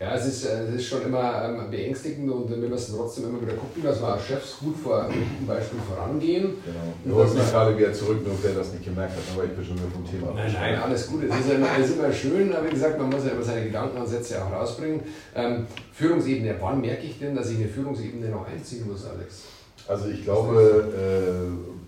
Ja, 0.00 0.14
es 0.14 0.24
ist, 0.24 0.46
äh, 0.46 0.62
es 0.64 0.76
ist 0.76 0.86
schon 0.86 1.02
immer 1.02 1.44
ähm, 1.44 1.70
beängstigend 1.70 2.30
und 2.32 2.48
wir 2.48 2.56
müssen 2.56 2.96
trotzdem 2.96 3.28
immer 3.28 3.42
wieder 3.42 3.52
gucken, 3.52 3.82
dass 3.82 4.00
wir 4.00 4.08
als 4.08 4.24
Chefs 4.24 4.58
gut 4.58 4.74
vor 4.78 5.04
einem 5.04 5.46
Beispiel 5.46 5.78
vorangehen. 5.86 6.54
Genau. 6.64 6.94
Du 7.04 7.14
wolltest 7.16 7.36
mich 7.36 7.50
gerade 7.50 7.76
wieder 7.76 7.92
zurück, 7.92 8.26
nur 8.26 8.34
wer 8.40 8.54
das 8.54 8.72
nicht 8.72 8.82
gemerkt 8.82 9.12
hat, 9.12 9.22
aber 9.34 9.44
ich 9.44 9.50
bin 9.50 9.62
schon 9.62 9.76
wieder 9.76 9.90
vom 9.92 10.10
Thema. 10.10 10.32
Nein, 10.34 10.54
nein, 10.54 10.78
alles 10.78 11.06
gut. 11.06 11.24
Es 11.24 11.40
ist, 11.40 11.52
immer, 11.52 11.66
es 11.78 11.90
ist 11.90 11.98
immer 11.98 12.10
schön, 12.10 12.50
aber 12.50 12.66
wie 12.66 12.70
gesagt, 12.70 12.98
man 12.98 13.10
muss 13.10 13.26
ja 13.26 13.32
immer 13.32 13.42
seine 13.42 13.66
Gedankenansätze 13.66 14.42
auch 14.42 14.50
rausbringen. 14.50 15.02
Ähm, 15.34 15.66
Führungsebene, 15.92 16.56
wann 16.58 16.80
merke 16.80 17.04
ich 17.04 17.18
denn, 17.18 17.34
dass 17.34 17.50
ich 17.50 17.58
eine 17.58 17.68
Führungsebene 17.68 18.30
noch 18.30 18.46
einziehen 18.48 18.88
muss, 18.90 19.04
Alex? 19.04 19.42
Also 19.86 20.08
ich 20.08 20.24
glaube, 20.24 20.88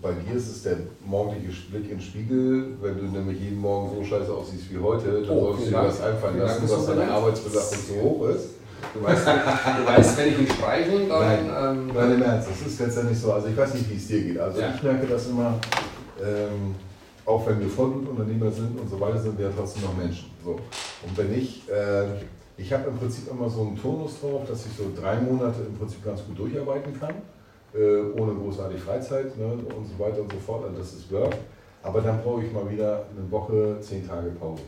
bei 0.03 0.11
dir 0.11 0.35
ist 0.35 0.49
es 0.49 0.63
der 0.63 0.77
morgendliche 1.05 1.71
Blick 1.71 1.83
in 1.85 1.97
den 1.97 2.01
Spiegel. 2.01 2.77
Wenn 2.81 2.97
du 2.97 3.03
nämlich 3.05 3.39
jeden 3.39 3.59
Morgen 3.59 3.95
so 3.95 4.03
scheiße 4.03 4.31
aussiehst 4.31 4.71
wie 4.71 4.77
heute, 4.77 5.23
dann 5.23 5.29
oh, 5.29 5.45
solltest 5.45 5.67
du 5.67 5.71
dir 5.71 5.83
das 5.83 6.01
einfallen 6.01 6.39
lassen, 6.39 6.67
dass 6.67 6.85
deine 6.85 7.09
Arbeitsbelastung 7.09 7.79
so 7.87 8.01
hoch 8.01 8.27
ist. 8.27 8.49
Du 8.93 9.01
weißt, 9.03 9.25
du 9.25 9.87
weißt, 9.87 10.17
wenn 10.17 10.27
ich 10.27 10.39
ihn 10.39 10.47
streiche, 10.47 11.07
dann... 11.07 11.07
Nein, 11.07 11.39
ähm, 11.57 11.91
nein, 11.95 12.13
im 12.15 12.21
Ernst, 12.21 12.49
das 12.49 12.67
ist 12.67 12.79
letztendlich 12.81 13.17
so. 13.17 13.31
Also 13.31 13.47
ich 13.47 13.55
weiß 13.55 13.73
nicht, 13.75 13.89
wie 13.89 13.95
es 13.95 14.07
dir 14.07 14.21
geht. 14.21 14.39
Also 14.39 14.59
ja. 14.59 14.73
ich 14.75 14.83
merke 14.83 15.07
das 15.07 15.29
immer, 15.29 15.57
ähm, 16.21 16.75
auch 17.25 17.47
wenn 17.47 17.61
wir 17.61 17.69
Vollblutunternehmer 17.69 18.51
sind 18.51 18.77
und 18.77 18.89
so 18.89 18.99
weiter, 18.99 19.17
sind 19.17 19.37
wir 19.37 19.45
ja 19.45 19.51
trotzdem 19.57 19.83
noch 19.83 19.95
Menschen. 19.95 20.29
So. 20.43 20.51
Und 20.51 21.17
wenn 21.17 21.33
ich... 21.33 21.63
Äh, 21.69 22.25
ich 22.55 22.71
habe 22.71 22.87
im 22.87 22.97
Prinzip 22.97 23.31
immer 23.31 23.49
so 23.49 23.61
einen 23.61 23.81
Tonus 23.81 24.19
drauf, 24.21 24.43
dass 24.47 24.63
ich 24.67 24.73
so 24.77 24.83
drei 24.95 25.19
Monate 25.19 25.61
im 25.67 25.75
Prinzip 25.75 26.05
ganz 26.05 26.23
gut 26.23 26.37
durcharbeiten 26.37 26.93
kann 26.99 27.15
ohne 27.75 28.33
großartig 28.33 28.81
Freizeit 28.81 29.37
ne, 29.37 29.45
und 29.45 29.85
so 29.87 29.97
weiter 29.99 30.21
und 30.21 30.31
so 30.31 30.39
fort. 30.39 30.65
Also 30.65 30.77
das 30.77 30.93
ist 30.93 31.11
Work. 31.11 31.35
Aber 31.81 32.01
dann 32.01 32.21
brauche 32.21 32.43
ich 32.43 32.51
mal 32.51 32.69
wieder 32.69 33.05
eine 33.15 33.29
Woche, 33.29 33.77
zehn 33.81 34.07
Tage 34.07 34.29
Pause. 34.29 34.63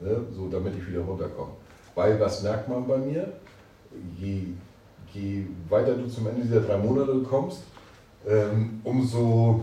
Ne, 0.00 0.20
so 0.34 0.48
damit 0.48 0.74
ich 0.76 0.86
wieder 0.88 1.00
runterkomme. 1.00 1.52
Weil 1.94 2.20
was 2.20 2.42
merkt 2.42 2.68
man 2.68 2.86
bei 2.86 2.98
mir? 2.98 3.32
Je, 4.18 4.48
je 5.12 5.46
weiter 5.68 5.94
du 5.94 6.06
zum 6.06 6.26
Ende 6.26 6.42
dieser 6.42 6.60
drei 6.60 6.76
Monate 6.76 7.18
kommst, 7.22 7.62
ähm, 8.28 8.80
umso 8.84 9.62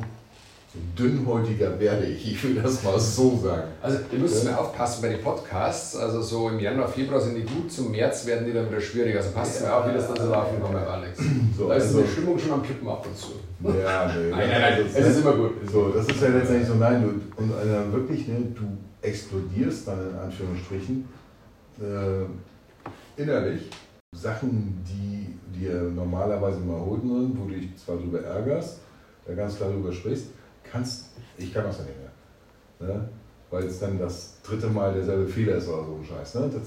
dünnhäutiger 0.97 1.79
werde 1.79 2.05
ich, 2.05 2.33
ich 2.33 2.43
will 2.43 2.55
das 2.55 2.83
mal 2.83 2.99
so 2.99 3.37
sagen. 3.37 3.69
Also 3.81 3.99
ihr 4.11 4.19
müsst 4.19 4.43
ja. 4.43 4.57
aufpassen 4.57 5.03
bei 5.03 5.09
den 5.09 5.21
Podcasts, 5.21 5.95
also 5.95 6.21
so 6.21 6.49
im 6.49 6.59
Januar, 6.59 6.87
Februar 6.87 7.21
sind 7.21 7.35
die 7.35 7.43
gut, 7.43 7.71
zum 7.71 7.91
März 7.91 8.25
werden 8.25 8.45
die 8.47 8.53
dann 8.53 8.69
wieder 8.69 8.81
schwierig, 8.81 9.15
also 9.15 9.31
passt 9.31 9.61
ja, 9.61 9.67
mir 9.67 9.75
auf, 9.75 9.87
wie 9.87 9.93
das 9.93 10.07
dann 10.07 10.17
so 10.17 10.31
laufen 10.31 10.59
kommt, 10.59 10.75
Alex. 10.75 11.19
So, 11.55 11.67
da 11.67 11.75
ist 11.75 11.83
also, 11.83 12.01
die 12.01 12.07
Stimmung 12.09 12.39
schon 12.39 12.53
am 12.53 12.63
Kippen 12.63 12.87
ab 12.87 13.05
und 13.05 13.15
zu. 13.15 13.33
Ja, 13.77 14.07
nee. 14.07 14.29
nein, 14.31 14.49
nein, 14.49 14.61
nein, 14.61 14.85
es 14.93 15.07
ist 15.07 15.19
immer 15.19 15.33
gut. 15.33 15.51
So, 15.71 15.89
das 15.89 16.07
ist 16.07 16.21
ja 16.21 16.29
letztendlich 16.29 16.67
so, 16.67 16.75
nein, 16.75 17.03
du, 17.03 17.41
und 17.41 17.51
äh, 17.51 17.93
wirklich, 17.93 18.27
ne, 18.27 18.37
du 18.55 18.63
explodierst 19.01 19.87
dann 19.87 20.09
in 20.09 20.15
Anführungsstrichen 20.15 21.07
äh, 21.79 23.21
innerlich 23.21 23.69
Sachen, 24.15 24.83
die 24.87 25.59
dir 25.59 25.83
normalerweise 25.83 26.59
mal 26.59 26.79
holen 26.79 27.01
sind, 27.01 27.39
wo 27.39 27.45
du 27.45 27.53
dich 27.53 27.77
zwar 27.77 27.97
darüber 27.97 28.21
ärgerst, 28.21 28.79
da 29.27 29.33
ganz 29.33 29.55
klar 29.57 29.69
darüber 29.69 29.91
sprichst, 29.91 30.27
kannst, 30.73 31.11
ich 31.37 31.53
kann 31.53 31.63
das 31.63 31.77
ja 31.77 31.83
nicht 31.85 31.97
mehr. 31.99 32.95
Ne? 32.95 33.09
Weil 33.49 33.63
es 33.65 33.79
dann 33.79 33.97
das 33.99 34.41
dritte 34.41 34.67
Mal 34.67 34.93
derselbe 34.93 35.27
Fehler 35.27 35.55
ist 35.55 35.67
oder 35.69 35.85
so 35.85 35.95
ein 35.95 36.05
Scheiß. 36.05 36.35
Ne? 36.35 36.49
Das 36.51 36.63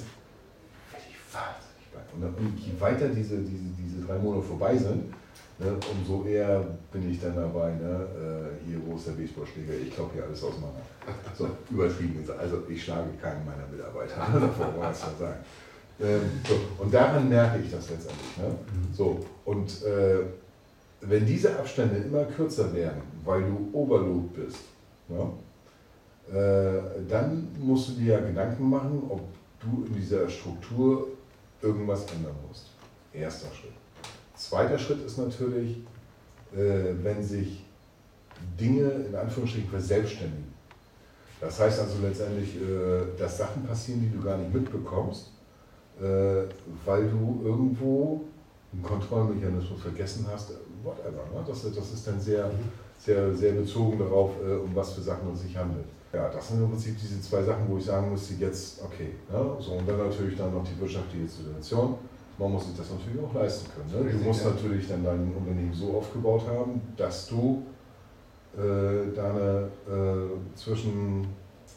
und, 2.15 2.25
und 2.25 2.59
je 2.59 2.81
weiter 2.81 3.09
diese, 3.09 3.39
diese, 3.39 3.65
diese 3.79 4.07
drei 4.07 4.19
Monate 4.19 4.47
vorbei 4.47 4.77
sind, 4.77 5.13
ne, 5.59 5.77
umso 5.93 6.25
eher 6.25 6.65
bin 6.91 7.11
ich 7.11 7.21
dann 7.21 7.37
dabei, 7.37 7.73
ne, 7.73 8.07
äh, 8.17 8.67
hier, 8.67 8.81
wo 8.87 8.97
ist 8.97 9.07
der 9.07 9.13
Baseballschläger? 9.13 9.75
Ich 9.87 9.95
glaube 9.95 10.13
hier 10.15 10.25
alles 10.25 10.43
auseinander. 10.43 10.81
So, 11.37 11.49
übertrieben 11.71 12.19
gesagt. 12.19 12.41
Also 12.41 12.63
ich 12.69 12.83
schlage 12.83 13.11
keinen 13.21 13.45
meiner 13.45 13.67
Mitarbeiter, 13.71 14.17
davon 14.41 14.77
wollte 14.77 14.93
ich 14.93 15.19
sagen. 15.19 15.41
Ähm, 15.99 16.41
so, 16.47 16.83
und 16.83 16.93
daran 16.93 17.29
merke 17.29 17.59
ich 17.63 17.71
das 17.71 17.91
letztendlich. 17.91 18.37
Ne? 18.39 18.49
Mhm. 18.49 18.95
So, 18.95 19.21
und 19.45 19.83
äh, 19.85 20.21
wenn 21.09 21.27
diese 21.27 21.57
Abstände 21.59 21.97
immer 21.97 22.25
kürzer 22.25 22.73
werden, 22.75 23.03
weil 23.25 23.43
du 23.43 23.71
Overload 23.73 24.29
bist, 24.35 24.59
ja, 25.09 25.33
äh, 26.37 26.83
dann 27.09 27.49
musst 27.61 27.91
du 27.91 27.93
dir 27.93 28.15
ja 28.15 28.21
Gedanken 28.21 28.69
machen, 28.69 29.03
ob 29.09 29.21
du 29.61 29.85
in 29.87 29.95
dieser 29.95 30.29
Struktur 30.29 31.09
irgendwas 31.63 32.07
ändern 32.13 32.35
musst. 32.47 32.71
Erster 33.13 33.49
Schritt. 33.55 33.73
Zweiter 34.35 34.79
Schritt 34.79 35.05
ist 35.07 35.19
natürlich, 35.19 35.79
äh, 36.53 36.95
wenn 37.03 37.23
sich 37.23 37.65
Dinge 38.61 38.91
in 39.09 39.15
Anführungsstrichen 39.15 39.71
verselbstständigen. 39.71 40.55
Das 41.41 41.61
heißt 41.61 41.81
also 41.81 42.03
letztendlich, 42.03 42.57
äh, 42.57 43.19
dass 43.19 43.39
Sachen 43.39 43.65
passieren, 43.65 44.01
die 44.01 44.17
du 44.17 44.23
gar 44.23 44.37
nicht 44.37 44.53
mitbekommst, 44.53 45.31
äh, 46.01 46.43
weil 46.85 47.09
du 47.09 47.41
irgendwo 47.45 48.25
einen 48.73 48.83
Kontrollmechanismus 48.83 49.81
vergessen 49.81 50.27
hast, 50.31 50.51
whatever. 50.83 51.25
Ne? 51.35 51.45
Das, 51.47 51.63
das 51.63 51.93
ist 51.93 52.07
dann 52.07 52.21
sehr, 52.21 52.51
sehr, 52.99 53.35
sehr 53.35 53.53
bezogen 53.53 53.99
darauf, 53.99 54.31
äh, 54.43 54.55
um 54.55 54.75
was 54.75 54.93
für 54.93 55.01
Sachen 55.01 55.33
es 55.33 55.43
sich 55.43 55.57
handelt. 55.57 55.87
Ja, 56.13 56.29
das 56.29 56.49
sind 56.49 56.63
im 56.63 56.71
Prinzip 56.71 56.97
diese 56.99 57.21
zwei 57.21 57.43
Sachen, 57.43 57.69
wo 57.69 57.77
ich 57.77 57.85
sagen 57.85 58.11
musste, 58.11 58.35
jetzt, 58.35 58.83
okay. 58.83 59.13
Ne? 59.31 59.57
So, 59.61 59.73
und 59.73 59.89
dann 59.89 59.99
natürlich 59.99 60.37
dann 60.37 60.55
noch 60.55 60.65
die 60.65 60.81
wirtschaftliche 60.81 61.29
Situation. 61.29 61.97
Man 62.39 62.53
muss 62.53 62.67
sich 62.67 62.77
das 62.77 62.91
natürlich 62.91 63.23
auch 63.23 63.35
leisten 63.35 63.71
können. 63.75 64.05
Ne? 64.05 64.13
Du 64.13 64.19
musst 64.19 64.45
natürlich 64.45 64.89
dann 64.89 65.05
dein 65.05 65.33
Unternehmen 65.35 65.73
so 65.75 65.99
aufgebaut 65.99 66.43
haben, 66.49 66.81
dass 66.97 67.29
du 67.29 67.63
äh, 68.57 69.13
deine 69.15 69.69
äh, 69.87 70.57
zwischen, 70.57 71.27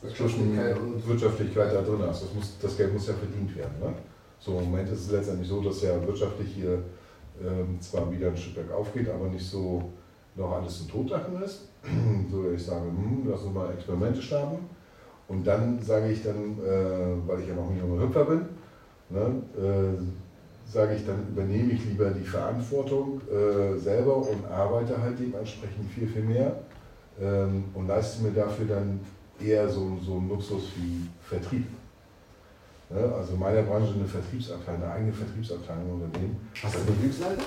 Wirtschaftlichkeit, 0.02 0.76
zwischen 0.78 1.08
Wirtschaftlichkeit 1.08 1.74
da 1.74 1.82
drin 1.82 2.04
hast. 2.08 2.24
Das, 2.24 2.34
muss, 2.34 2.58
das 2.62 2.78
Geld 2.78 2.94
muss 2.94 3.08
ja 3.08 3.14
verdient 3.14 3.56
werden. 3.56 3.74
Ne? 3.82 3.94
So, 4.40 4.58
im 4.58 4.66
Moment 4.72 4.90
ist 4.90 5.02
es 5.02 5.12
letztendlich 5.12 5.48
so, 5.48 5.62
dass 5.62 5.82
ja 5.82 6.02
wirtschaftlich 6.06 6.54
hier 6.54 6.82
ähm, 7.46 7.80
zwar 7.82 8.12
wieder 8.12 8.30
ein 8.30 8.38
Stück 8.38 8.58
weit 8.58 8.72
aufgeht, 8.72 9.10
aber 9.10 9.28
nicht 9.28 9.46
so 9.46 9.92
noch 10.36 10.52
alles 10.52 10.82
in 10.82 10.88
Totlachen 10.88 11.42
ist. 11.42 11.68
so 12.32 12.52
ich 12.52 12.64
sage, 12.64 12.86
hm, 12.86 13.28
lass 13.30 13.42
uns 13.42 13.54
mal 13.54 13.72
Experimente 13.72 14.22
starten. 14.22 14.58
Und 15.28 15.46
dann 15.46 15.82
sage 15.82 16.12
ich 16.12 16.24
dann, 16.24 16.58
äh, 16.60 17.28
weil 17.28 17.42
ich 17.42 17.48
ja 17.48 17.56
noch 17.56 17.70
ein 17.70 17.78
junger 17.78 18.04
Hüpfer 18.04 18.26
bin, 18.26 18.42
ne, 19.10 19.42
äh, 19.56 20.72
sage 20.72 20.96
ich, 20.96 21.06
dann 21.06 21.28
übernehme 21.30 21.74
ich 21.74 21.86
lieber 21.86 22.10
die 22.12 22.26
Verantwortung 22.26 23.22
äh, 23.30 23.78
selber 23.78 24.18
und 24.18 24.46
arbeite 24.52 25.00
halt 25.02 25.20
dementsprechend 25.20 25.90
viel, 25.92 26.08
viel 26.08 26.24
mehr 26.24 26.60
ähm, 27.22 27.66
und 27.74 27.88
leiste 27.88 28.24
mir 28.24 28.32
dafür 28.32 28.66
dann 28.66 29.00
eher 29.40 29.68
so, 29.70 29.98
so 30.04 30.18
einen 30.18 30.30
Luxus 30.30 30.72
wie 30.76 31.08
Vertrieb. 31.22 31.66
Ne? 32.90 33.14
Also 33.16 33.34
in 33.34 33.40
meiner 33.40 33.62
Branche 33.62 33.94
eine 33.94 34.06
Vertriebsabteilung, 34.06 34.84
eine 34.84 34.94
eigene 34.94 35.14
Vertriebsabteilung 35.14 35.86
im 35.86 36.02
Unternehmen. 36.02 36.50
Hast 36.62 36.76
du 36.76 36.80
Vertriebsleiter? 36.80 37.44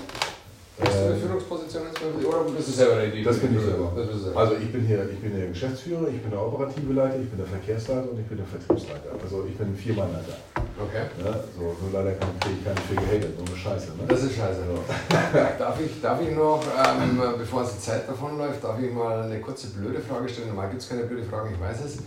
Hast 0.79 0.95
du 0.95 1.05
eine 1.05 1.15
Führungsposition 1.17 1.83
jetzt 1.85 2.25
oder 2.25 2.49
bist 2.49 2.67
du 2.67 2.71
selber 2.71 2.95
der 2.95 3.07
Idee? 3.13 3.23
Das 3.23 3.37
bin 3.37 3.55
ich 3.55 3.61
selber. 3.61 3.93
Also 4.35 4.55
ich 4.55 4.71
bin 4.71 4.87
hier, 4.87 5.07
ich 5.07 5.19
bin 5.19 5.37
der 5.37 5.49
Geschäftsführer, 5.49 6.07
ich 6.07 6.19
bin 6.19 6.31
der 6.31 6.41
operative 6.41 6.93
Leiter, 6.93 7.19
ich 7.19 7.29
bin 7.29 7.37
der 7.37 7.45
Verkehrsleiter 7.45 8.09
und 8.09 8.19
ich 8.19 8.25
bin 8.25 8.37
der 8.37 8.47
Vertriebsleiter. 8.47 9.11
Also 9.21 9.45
ich 9.47 9.55
bin 9.55 9.67
ein 9.67 9.75
Viermannleiter. 9.75 10.33
Okay. 10.81 11.05
Ja, 11.23 11.29
ne? 11.29 11.43
so, 11.55 11.61
nur 11.61 11.91
leider 11.93 12.17
kriege 12.17 12.55
ich 12.57 12.65
keine 12.65 12.81
viel 12.87 12.95
gehatet, 12.95 13.37
so 13.37 13.45
eine 13.45 13.55
Scheiße. 13.55 13.87
Ne? 13.91 14.03
Das 14.07 14.23
ist 14.23 14.35
scheiße. 14.35 14.61
darf, 15.59 15.79
ich, 15.79 16.01
darf 16.01 16.19
ich 16.21 16.35
noch, 16.35 16.63
ähm, 16.63 17.21
bevor 17.37 17.61
uns 17.61 17.73
die 17.73 17.81
Zeit 17.81 18.09
davonläuft, 18.09 18.63
darf 18.63 18.79
ich 18.81 18.91
mal 18.91 19.23
eine 19.23 19.39
kurze 19.41 19.67
blöde 19.67 19.99
Frage 19.99 20.27
stellen? 20.27 20.47
Normal 20.47 20.69
gibt 20.69 20.81
es 20.81 20.89
keine 20.89 21.03
blöde 21.03 21.23
Fragen, 21.23 21.53
ich 21.53 21.61
weiß 21.61 21.85
es. 21.85 21.97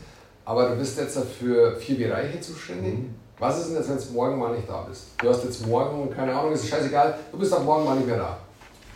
Aber 0.44 0.70
du 0.70 0.76
bist 0.76 0.98
jetzt 0.98 1.18
für 1.38 1.76
vier 1.76 1.98
Bereiche 1.98 2.40
zuständig. 2.40 2.94
Mhm. 2.94 3.25
Was 3.38 3.58
ist 3.58 3.68
denn 3.68 3.76
jetzt, 3.76 3.90
wenn 3.90 3.98
du 3.98 4.14
morgen 4.14 4.38
mal 4.38 4.56
nicht 4.56 4.68
da 4.68 4.82
bist? 4.82 5.08
Du 5.18 5.28
hast 5.28 5.44
jetzt 5.44 5.66
morgen, 5.66 6.10
keine 6.10 6.34
Ahnung, 6.34 6.52
ist 6.52 6.68
scheißegal, 6.68 7.18
du 7.30 7.38
bist 7.38 7.52
ab 7.52 7.64
morgen 7.64 7.84
mal 7.84 7.96
nicht 7.96 8.06
mehr 8.06 8.16
da. 8.16 8.38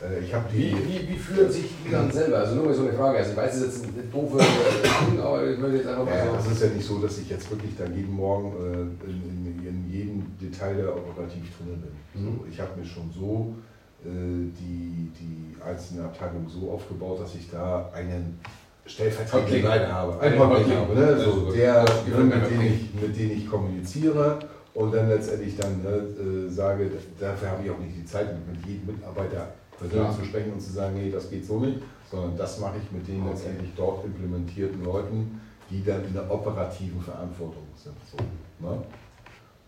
Äh, 0.01 0.23
wie, 0.51 0.73
wie, 0.73 1.09
wie, 1.11 1.17
fühlen 1.17 1.53
sich 1.53 1.67
die 1.85 1.91
dann 1.91 2.11
selber? 2.11 2.39
Also 2.39 2.55
nur 2.55 2.65
mal 2.65 2.75
so 2.75 2.85
eine 2.85 2.95
Frage. 2.95 3.19
Also 3.19 3.33
ich 3.33 3.37
weiß, 3.37 3.57
es 3.57 3.63
ist 3.63 3.85
jetzt 3.85 3.99
ein 3.99 4.11
doofe 4.11 4.39
Ding, 4.39 5.21
aber 5.21 5.47
ich 5.47 5.59
möchte 5.59 5.77
jetzt 5.77 5.89
einfach 5.89 6.07
mal 6.07 6.17
ja, 6.17 6.39
Es 6.39 6.47
ist 6.47 6.63
ja 6.63 6.69
nicht 6.71 6.87
so, 6.87 6.99
dass 7.01 7.19
ich 7.19 7.29
jetzt 7.29 7.51
wirklich 7.51 7.77
da 7.77 7.85
jeden 7.85 8.15
Morgen 8.15 8.55
äh, 8.57 9.11
in, 9.11 9.59
in, 9.59 9.67
in, 9.67 9.93
jedem 9.93 10.39
Detail 10.41 10.85
da 10.85 10.89
operativ 10.89 11.45
drin 11.59 11.83
bin. 11.83 12.23
Mhm. 12.23 12.39
So, 12.39 12.47
ich 12.51 12.59
habe 12.59 12.81
mir 12.81 12.87
schon 12.87 13.11
so 13.13 13.55
äh, 14.03 14.09
die, 14.09 15.13
die 15.21 15.63
einzelnen 15.63 16.07
Abteilungen 16.07 16.49
so 16.49 16.71
aufgebaut, 16.71 17.21
dass 17.21 17.35
ich 17.35 17.51
da 17.51 17.91
einen 17.93 18.41
Stellvertreter 18.87 19.93
habe. 19.93 20.21
Einen 20.21 20.39
Häuptling 20.39 20.77
habe, 20.77 20.95
ne? 20.95 21.19
so, 21.19 21.53
der, 21.53 21.85
ne, 21.85 22.25
mit, 22.25 22.51
dem 22.51 22.61
ich, 22.61 22.95
mit 22.95 23.19
dem 23.19 23.31
ich 23.31 23.49
kommuniziere 23.49 24.39
und 24.75 24.95
dann 24.95 25.09
letztendlich 25.09 25.57
dann 25.57 25.83
ne, 25.83 26.47
äh, 26.47 26.51
sage, 26.51 26.91
dafür 27.19 27.51
habe 27.51 27.63
ich 27.65 27.71
auch 27.71 27.79
nicht 27.79 27.97
die 27.97 28.05
Zeit, 28.05 28.29
mit 28.49 28.67
jedem 28.67 28.87
Mitarbeiter 28.87 29.49
persönlich 29.79 30.17
zu 30.17 30.25
sprechen 30.25 30.53
und 30.53 30.61
zu 30.61 30.73
sagen, 30.73 30.95
nee, 30.97 31.11
das 31.11 31.31
geht 31.31 31.45
so 31.47 31.59
nicht, 31.59 31.79
sondern 32.11 32.37
das 32.37 32.59
mache 32.61 32.75
ich 32.83 32.93
mit 32.93 33.07
den 33.09 33.23
okay. 33.23 33.31
letztendlich 33.33 33.71
dort 33.77 34.05
implementierten 34.05 34.85
Leuten, 34.85 35.41
die 35.71 35.85
dann 35.85 36.05
in 36.05 36.13
der 36.13 36.31
operativen 36.31 37.01
Verantwortung 37.01 37.67
sind. 37.77 37.95
So, 38.11 38.67
ne? 38.67 38.83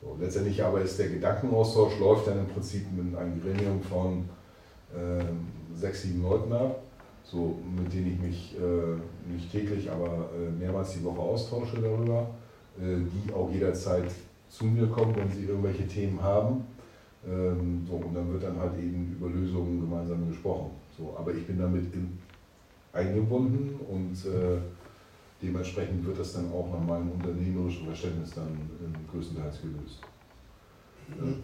so, 0.00 0.16
letztendlich 0.20 0.62
aber 0.62 0.80
ist 0.80 0.98
der 0.98 1.08
Gedankenaustausch, 1.08 1.98
läuft 1.98 2.26
dann 2.26 2.40
im 2.40 2.48
Prinzip 2.48 2.86
mit 2.92 3.16
einem 3.16 3.40
Gremium 3.40 3.80
von 3.82 4.28
äh, 4.92 5.24
sechs, 5.74 6.02
sieben 6.02 6.22
Leuten 6.22 6.52
ab, 6.52 6.82
so, 7.24 7.58
mit 7.76 7.92
denen 7.92 8.12
ich 8.12 8.20
mich 8.20 8.56
äh, 8.58 9.32
nicht 9.32 9.50
täglich, 9.50 9.90
aber 9.90 10.30
äh, 10.36 10.50
mehrmals 10.50 10.94
die 10.94 11.04
Woche 11.04 11.20
austausche 11.20 11.80
darüber, 11.80 12.30
äh, 12.78 12.96
die 12.96 13.32
auch 13.32 13.50
jederzeit 13.50 14.10
zu 14.48 14.66
mir 14.66 14.86
kommen, 14.86 15.14
wenn 15.16 15.30
sie 15.30 15.44
irgendwelche 15.44 15.86
Themen 15.86 16.20
haben 16.20 16.64
ähm, 17.26 17.86
so, 17.88 17.94
und 17.94 18.14
dann 18.14 18.32
wird 18.32 18.42
dann 18.42 18.58
halt 18.58 18.76
eben 18.78 19.16
über 19.16 19.28
Lösungen 19.28 19.80
gemeinsam 19.80 20.28
gesprochen. 20.28 20.70
So, 20.96 21.14
aber 21.16 21.32
ich 21.32 21.46
bin 21.46 21.58
damit 21.58 21.94
in, 21.94 22.18
eingebunden 22.92 23.78
und 23.88 24.12
äh, 24.26 24.58
dementsprechend 25.40 26.04
wird 26.04 26.18
das 26.18 26.34
dann 26.34 26.52
auch 26.52 26.68
nach 26.72 26.86
meinem 26.86 27.12
unternehmerischen 27.12 27.86
Verständnis 27.86 28.32
dann 28.34 28.48
äh, 28.48 29.10
größtenteils 29.10 29.62
gelöst. 29.62 30.00
Mhm. 31.08 31.42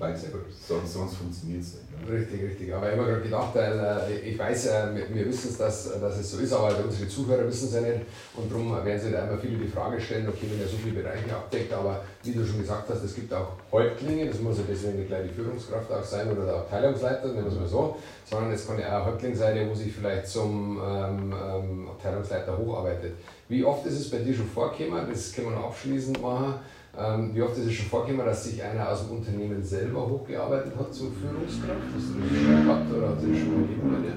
sonst, 0.66 0.92
sonst 0.92 1.16
funktioniert 1.16 1.62
es 1.62 1.74
nicht. 1.74 2.08
Ne? 2.08 2.18
Richtig, 2.18 2.42
richtig. 2.42 2.74
Aber 2.74 2.86
ich 2.86 2.92
habe 2.92 3.02
mir 3.02 3.12
gerade 3.12 3.24
gedacht, 3.24 3.56
äh, 3.56 4.20
ich 4.20 4.38
weiß, 4.38 4.66
äh, 4.66 4.86
wir 5.12 5.26
wissen 5.26 5.50
es, 5.50 5.58
dass, 5.58 6.00
dass 6.00 6.18
es 6.18 6.30
so 6.30 6.38
ist, 6.38 6.52
aber 6.52 6.74
unsere 6.84 7.08
Zuhörer 7.08 7.46
wissen 7.46 7.68
es 7.68 7.74
ja 7.74 7.80
nicht. 7.80 8.00
Und 8.34 8.50
darum 8.50 8.72
werden 8.84 9.00
sie 9.00 9.10
da 9.10 9.26
immer 9.26 9.38
viele 9.38 9.58
die 9.58 9.68
Frage 9.68 10.00
stellen, 10.00 10.28
okay, 10.28 10.46
wenn 10.50 10.60
er 10.60 10.68
so 10.68 10.76
viele 10.76 11.02
Bereiche 11.02 11.34
abdeckt, 11.34 11.72
aber 11.72 12.02
wie 12.22 12.32
du 12.32 12.44
schon 12.44 12.60
gesagt 12.60 12.88
hast, 12.88 13.04
es 13.04 13.14
gibt 13.14 13.32
auch 13.32 13.52
Häuptlinge, 13.72 14.26
das 14.26 14.40
muss 14.40 14.58
ja 14.58 14.64
deswegen 14.68 14.98
nicht 14.98 15.08
gleich 15.08 15.28
die 15.28 15.34
Führungskraft 15.34 15.90
auch 15.92 16.04
sein 16.04 16.30
oder 16.30 16.44
der 16.44 16.54
Abteilungsleiter, 16.56 17.28
nehmen 17.28 17.44
wir 17.44 17.52
es 17.52 17.58
mal 17.58 17.68
so, 17.68 17.96
sondern 18.24 18.52
es 18.52 18.66
kann 18.66 18.78
ja 18.78 19.00
auch 19.00 19.06
Häuptling 19.06 19.34
sein, 19.34 19.68
wo 19.68 19.74
sich 19.74 19.92
vielleicht 19.92 20.26
zum 20.28 20.80
ähm, 20.84 21.32
ähm, 21.32 21.88
Abteilungsleiter 21.88 22.56
hocharbeitet. 22.56 23.14
Wie 23.48 23.64
oft 23.64 23.86
ist 23.86 24.00
es 24.00 24.10
bei 24.10 24.18
dir 24.18 24.34
schon 24.34 24.46
vorgekommen, 24.46 25.06
das 25.10 25.32
können 25.32 25.50
wir 25.50 25.56
noch 25.56 25.68
abschließend 25.68 26.20
machen, 26.20 26.54
ähm, 26.98 27.34
wie 27.34 27.42
oft 27.42 27.56
ist 27.56 27.66
es 27.66 27.74
schon 27.74 27.86
vorgekommen, 27.86 28.26
dass 28.26 28.44
sich 28.44 28.60
einer 28.62 28.90
aus 28.90 29.06
dem 29.06 29.18
Unternehmen 29.18 29.62
selber 29.62 30.08
hochgearbeitet 30.08 30.76
hat 30.76 30.92
zur 30.92 31.12
Führungskraft? 31.12 31.94
Hast 31.94 32.08
du 32.08 32.14
das 32.20 32.28
schon 32.28 32.66
gehabt 32.66 32.92
oder 32.92 33.10
hat 33.10 33.16
das 33.16 33.38
schon 33.38 33.62
gegeben 33.62 33.92
bei 33.92 34.00
dir? 34.02 34.16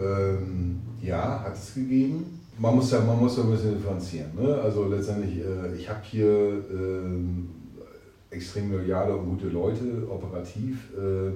Ähm, 0.00 0.80
ja, 1.02 1.42
hat 1.44 1.54
es 1.54 1.74
gegeben. 1.74 2.40
Man 2.58 2.76
muss 2.76 2.90
ja, 2.90 3.00
man 3.00 3.18
muss 3.18 3.36
ja 3.36 3.42
ein 3.44 3.50
bisschen 3.50 3.74
differenzieren. 3.74 4.30
Ne? 4.36 4.54
Also 4.54 4.88
letztendlich, 4.88 5.38
äh, 5.38 5.74
ich 5.76 5.86
habe 5.88 6.00
hier 6.02 6.26
äh, 6.26 8.34
extrem 8.34 8.72
loyale 8.72 9.16
und 9.16 9.30
gute 9.30 9.48
Leute, 9.48 10.06
operativ, 10.10 10.90
äh, 10.96 11.30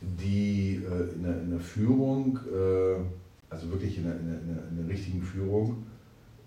die 0.00 0.82
äh, 0.84 1.14
in 1.14 1.22
der, 1.22 1.40
in, 1.40 1.50
der, 1.50 1.60
Führung, 1.60 2.38
äh, 2.52 2.96
also 3.48 3.70
wirklich 3.70 3.96
in 3.98 4.04
der, 4.04 4.16
in, 4.16 4.26
der, 4.26 4.38
in 4.70 4.76
der 4.76 4.88
richtigen 4.88 5.22
Führung, 5.22 5.84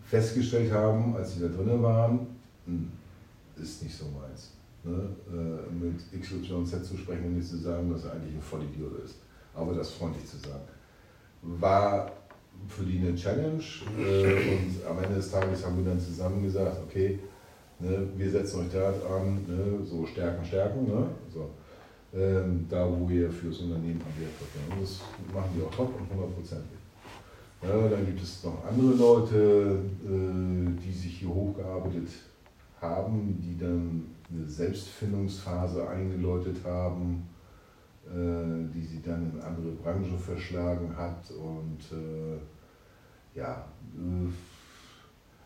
festgestellt 0.07 0.71
haben, 0.71 1.15
als 1.15 1.35
sie 1.35 1.41
da 1.41 1.47
drinnen 1.47 1.83
waren, 1.83 2.27
hm, 2.65 2.91
ist 3.61 3.83
nicht 3.83 3.95
so 3.95 4.05
meins. 4.05 4.53
Ne? 4.83 5.09
Äh, 5.29 5.73
mit 5.73 5.99
XYZ 6.21 6.87
zu 6.87 6.97
sprechen 6.97 7.25
und 7.25 7.37
nicht 7.37 7.47
zu 7.47 7.57
sagen, 7.57 7.91
dass 7.91 8.05
er 8.05 8.13
eigentlich 8.13 8.35
ein 8.35 8.41
Vollidiot 8.41 9.03
ist. 9.03 9.15
Aber 9.53 9.73
das 9.73 9.91
freundlich 9.91 10.25
zu 10.25 10.37
sagen. 10.37 10.63
War 11.41 12.11
für 12.67 12.83
die 12.83 12.99
eine 12.99 13.15
Challenge 13.15 13.63
äh, 13.99 14.55
und 14.55 14.85
am 14.89 15.03
Ende 15.03 15.15
des 15.15 15.29
Tages 15.29 15.65
haben 15.65 15.77
wir 15.77 15.91
dann 15.91 15.99
zusammen 15.99 16.41
gesagt, 16.43 16.77
okay, 16.87 17.19
ne, 17.79 18.07
wir 18.15 18.31
setzen 18.31 18.61
euch 18.61 18.71
da 18.71 18.89
an, 18.89 19.35
ne, 19.47 19.85
so 19.85 20.05
Stärken, 20.05 20.43
Stärken, 20.45 20.85
ne, 20.85 21.07
so, 21.31 21.49
ähm, 22.17 22.65
da 22.69 22.87
wo 22.89 23.09
ihr 23.09 23.29
fürs 23.29 23.59
Unternehmen 23.59 24.01
agiert 24.01 24.31
wird. 24.39 24.71
Und 24.71 24.81
das 24.81 25.01
machen 25.33 25.51
die 25.55 25.63
auch 25.63 25.75
top 25.75 25.93
und 25.99 26.09
hundertprozentig. 26.09 26.77
Ja, 27.61 27.87
dann 27.89 28.05
gibt 28.05 28.21
es 28.21 28.43
noch 28.43 28.63
andere 28.65 28.93
Leute, 28.93 29.79
äh, 30.05 30.79
die 30.79 30.91
sich 30.91 31.19
hier 31.19 31.29
hochgearbeitet 31.29 32.09
haben, 32.79 33.41
die 33.41 33.57
dann 33.57 34.05
eine 34.31 34.47
Selbstfindungsphase 34.47 35.87
eingeläutet 35.89 36.57
haben, 36.63 37.27
äh, 38.05 38.71
die 38.73 38.85
sie 38.85 39.01
dann 39.01 39.31
in 39.33 39.41
andere 39.41 39.71
Branchen 39.71 40.19
verschlagen 40.19 40.95
hat 40.95 41.31
und 41.31 41.79
äh, 41.91 42.37
ja, 43.37 43.65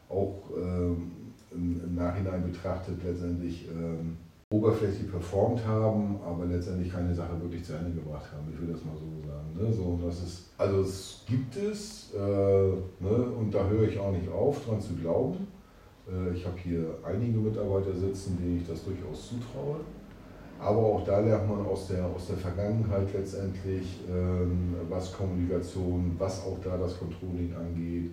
auch 0.10 0.50
ähm, 0.58 1.12
im 1.52 1.96
Nachhinein 1.96 2.52
betrachtet 2.52 3.02
letztendlich 3.04 3.68
ähm, 3.70 4.18
oberflächlich 4.52 5.10
performt 5.10 5.66
haben, 5.66 6.20
aber 6.28 6.46
letztendlich 6.46 6.92
keine 6.92 7.16
Sache 7.16 7.42
wirklich 7.42 7.64
zu 7.64 7.74
Ende 7.74 7.92
gebracht 7.92 8.30
haben. 8.34 8.52
Ich 8.54 8.62
will 8.62 8.74
das 8.74 8.84
mal 8.84 8.96
so 8.96 9.28
sagen. 9.28 9.48
Ne? 9.58 9.74
So, 9.74 10.00
das 10.06 10.22
ist, 10.22 10.50
also 10.58 10.82
es 10.82 11.24
gibt 11.26 11.56
es 11.56 12.14
äh, 12.14 12.20
ne? 12.20 13.32
und 13.40 13.52
da 13.54 13.66
höre 13.68 13.88
ich 13.88 13.98
auch 13.98 14.12
nicht 14.12 14.30
auf, 14.30 14.66
dran 14.66 14.82
zu 14.82 14.94
glauben. 14.96 15.48
Äh, 16.06 16.36
ich 16.36 16.46
habe 16.46 16.58
hier 16.58 16.86
einige 17.04 17.40
Mitarbeiter 17.40 17.94
sitzen, 17.94 18.38
denen 18.38 18.58
ich 18.58 18.68
das 18.68 18.84
durchaus 18.84 19.30
zutraue. 19.30 19.78
Aber 20.60 20.78
auch 20.78 21.04
da 21.06 21.20
lernt 21.20 21.50
man 21.50 21.66
aus 21.66 21.88
der, 21.88 22.06
aus 22.06 22.28
der 22.28 22.38
Vergangenheit 22.38 23.08
letztendlich, 23.14 24.02
ähm, 24.08 24.76
was 24.90 25.14
Kommunikation, 25.14 26.16
was 26.20 26.46
auch 26.46 26.58
da 26.64 26.78
das 26.78 27.00
Controlling 27.00 27.56
angeht 27.56 28.12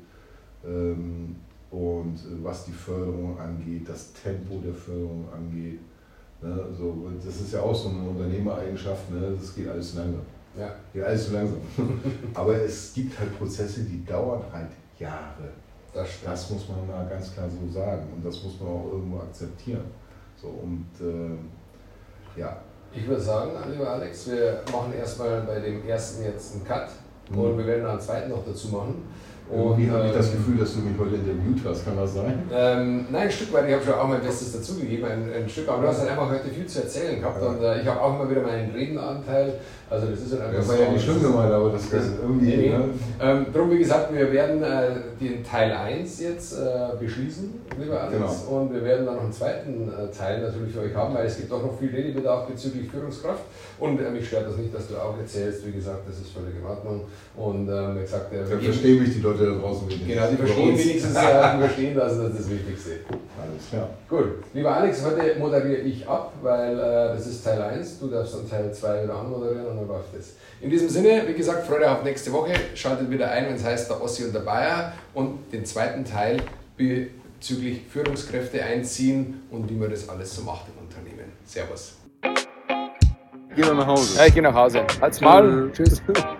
ähm, 0.64 1.36
und 1.70 2.14
äh, 2.14 2.42
was 2.42 2.64
die 2.64 2.72
Förderung 2.72 3.38
angeht, 3.38 3.88
das 3.88 4.12
Tempo 4.14 4.60
der 4.64 4.72
Förderung 4.72 5.26
angeht. 5.34 5.80
Ne, 6.40 6.56
so, 6.76 7.10
das 7.24 7.40
ist 7.40 7.52
ja 7.52 7.60
auch 7.60 7.74
so 7.74 7.88
eine 7.88 8.08
Unternehmereigenschaft, 8.08 9.10
ne, 9.10 9.36
das 9.38 9.54
geht 9.54 9.68
alles 9.68 9.94
langsam. 9.94 10.22
Ja. 10.56 10.70
Geht 10.92 11.02
alles 11.02 11.26
zu 11.26 11.32
langsam. 11.32 11.58
Aber 12.34 12.54
es 12.54 12.92
gibt 12.94 13.18
halt 13.18 13.36
Prozesse, 13.36 13.82
die 13.82 14.04
dauern 14.04 14.42
halt 14.52 14.68
Jahre. 14.98 15.48
Das, 15.92 16.08
das, 16.24 16.50
muss 16.50 16.68
man 16.68 16.86
mal 16.86 17.08
ganz 17.08 17.32
klar 17.32 17.48
so 17.48 17.72
sagen 17.72 18.06
und 18.14 18.24
das 18.24 18.42
muss 18.44 18.60
man 18.60 18.68
auch 18.68 18.88
irgendwo 18.92 19.18
akzeptieren. 19.18 19.84
So, 20.40 20.48
und 20.48 20.86
äh, 21.00 22.38
ja. 22.38 22.60
Ich 22.92 23.06
würde 23.06 23.20
sagen, 23.20 23.50
lieber 23.70 23.90
Alex, 23.90 24.30
wir 24.30 24.62
machen 24.72 24.92
erstmal 24.92 25.42
bei 25.42 25.60
dem 25.60 25.86
ersten 25.86 26.24
jetzt 26.24 26.54
einen 26.54 26.64
Cut 26.64 26.88
mhm. 27.30 27.38
und 27.38 27.58
wir 27.58 27.66
werden 27.66 27.82
dann 27.82 27.92
einen 27.92 28.00
zweiten 28.00 28.30
noch 28.30 28.44
dazu 28.44 28.68
machen. 28.68 29.02
Irgendwie 29.50 29.90
habe 29.90 30.06
ich 30.06 30.12
das 30.12 30.32
Gefühl, 30.32 30.58
dass 30.58 30.74
du 30.74 30.80
mich 30.80 30.98
heute 30.98 31.16
interviewt 31.16 31.60
hast, 31.64 31.84
kann 31.84 31.96
das 31.96 32.14
sein? 32.14 32.42
Ähm, 32.52 33.06
nein, 33.10 33.22
ein 33.22 33.30
Stück 33.30 33.52
weit, 33.52 33.68
ich 33.68 33.74
habe 33.74 33.84
schon 33.84 33.94
auch 33.94 34.08
mein 34.08 34.20
Bestes 34.20 34.52
dazugegeben, 34.52 35.06
ein, 35.06 35.32
ein 35.32 35.48
Stück, 35.48 35.68
aber 35.68 35.82
du 35.82 35.88
hast 35.88 36.00
halt 36.00 36.10
einfach 36.10 36.30
heute 36.30 36.48
viel 36.48 36.66
zu 36.66 36.82
erzählen 36.82 37.20
gehabt 37.20 37.40
ja. 37.40 37.48
und 37.48 37.62
äh, 37.62 37.80
ich 37.80 37.86
habe 37.86 38.00
auch 38.00 38.14
immer 38.14 38.30
wieder 38.30 38.42
meinen 38.42 38.72
Redenanteil. 38.72 39.54
Also 39.90 40.06
das 40.08 40.20
ist 40.20 40.32
halt 40.32 40.42
einfach 40.42 40.56
Das 40.58 40.68
war 40.68 40.78
ja 40.78 40.92
nicht 40.92 41.04
schlimm 41.04 41.22
gemeint, 41.22 41.52
aber 41.52 41.70
das, 41.70 41.88
das 41.88 42.04
irgendwie. 42.20 42.46
Nee, 42.46 42.68
ne? 42.68 42.84
ähm, 43.20 43.46
darum, 43.52 43.70
wie 43.70 43.78
gesagt, 43.78 44.12
wir 44.12 44.30
werden 44.30 44.62
äh, 44.62 44.90
den 45.18 45.42
Teil 45.42 45.72
1 45.72 46.20
jetzt 46.20 46.58
äh, 46.58 46.96
beschließen, 47.00 47.54
lieber 47.80 48.02
Alex, 48.02 48.16
genau. 48.18 48.60
und 48.60 48.74
wir 48.74 48.84
werden 48.84 49.06
dann 49.06 49.16
noch 49.16 49.22
einen 49.22 49.32
zweiten 49.32 49.88
äh, 49.88 50.14
Teil 50.14 50.42
natürlich 50.42 50.74
für 50.74 50.80
euch 50.80 50.94
haben, 50.94 51.14
weil 51.14 51.26
es 51.26 51.38
gibt 51.38 51.50
auch 51.50 51.62
noch 51.62 51.78
viel 51.78 51.88
Redebedarf 51.88 52.48
bezüglich 52.48 52.90
Führungskraft 52.90 53.44
und 53.78 53.98
äh, 54.00 54.10
mich 54.10 54.26
stört 54.26 54.48
das 54.48 54.56
nicht, 54.56 54.74
dass 54.74 54.88
du 54.88 54.96
auch 54.96 55.16
erzählst, 55.16 55.66
wie 55.66 55.72
gesagt, 55.72 56.00
das 56.06 56.18
ist 56.18 56.32
völlig 56.32 56.56
in 56.58 56.66
Ordnung. 56.66 57.02
Und 57.36 57.68
ähm, 57.68 57.96
wie 57.96 58.00
gesagt, 58.00 58.32
äh, 58.32 58.38
Dann 58.48 58.60
verstehen 58.60 59.02
mich 59.02 59.14
die 59.14 59.20
Leute 59.20 59.46
da 59.46 59.58
draußen 59.58 59.88
wenigstens. 59.88 60.14
Genau, 60.14 60.26
die 60.30 60.36
verstehen 60.36 60.78
wenigstens, 60.78 61.16
äh, 61.16 61.20
die 61.54 61.60
verstehen 61.60 61.94
das, 61.94 62.16
das 62.18 62.30
ist 62.30 62.38
das 62.38 62.50
Wichtigste. 62.50 62.90
Alles 63.08 63.70
klar. 63.70 63.88
Gut, 64.08 64.44
lieber 64.52 64.74
Alex, 64.74 65.04
heute 65.04 65.38
moderiere 65.38 65.80
ich 65.82 66.06
ab, 66.06 66.32
weil 66.42 66.74
äh, 66.78 67.14
das 67.14 67.26
ist 67.26 67.44
Teil 67.44 67.62
1, 67.62 68.00
du 68.00 68.08
darfst 68.08 68.34
dann 68.34 68.48
Teil 68.50 68.72
2 68.72 69.04
wieder 69.04 69.14
anmoderieren 69.14 69.77
dann 69.78 69.88
läuft 69.88 70.16
das. 70.16 70.34
In 70.60 70.70
diesem 70.70 70.88
Sinne, 70.88 71.24
wie 71.26 71.34
gesagt, 71.34 71.66
Freude 71.66 71.90
auf 71.90 72.02
nächste 72.02 72.32
Woche. 72.32 72.52
Schaltet 72.74 73.10
wieder 73.10 73.30
ein, 73.30 73.46
wenn 73.46 73.54
es 73.54 73.64
heißt 73.64 73.90
der 73.90 74.02
Ossi 74.02 74.24
und 74.24 74.34
der 74.34 74.40
Bayer 74.40 74.92
und 75.14 75.52
den 75.52 75.64
zweiten 75.64 76.04
Teil 76.04 76.42
bezüglich 76.76 77.82
Führungskräfte 77.88 78.62
einziehen 78.62 79.42
und 79.50 79.68
wie 79.70 79.74
man 79.74 79.90
das 79.90 80.08
alles 80.08 80.34
so 80.34 80.42
macht 80.42 80.66
im 80.68 80.84
Unternehmen. 80.84 81.32
Servus. 81.44 81.94
Geh 83.54 83.62
mal 83.62 83.74
nach 83.74 83.86
Hause. 83.86 84.18
Ja, 84.18 84.26
ich 84.26 84.34
gehe 84.34 84.42
nach 84.42 84.54
Hause. 84.54 84.86
Halt's 85.00 85.20
mal. 85.20 85.70
Tschüss. 85.72 86.02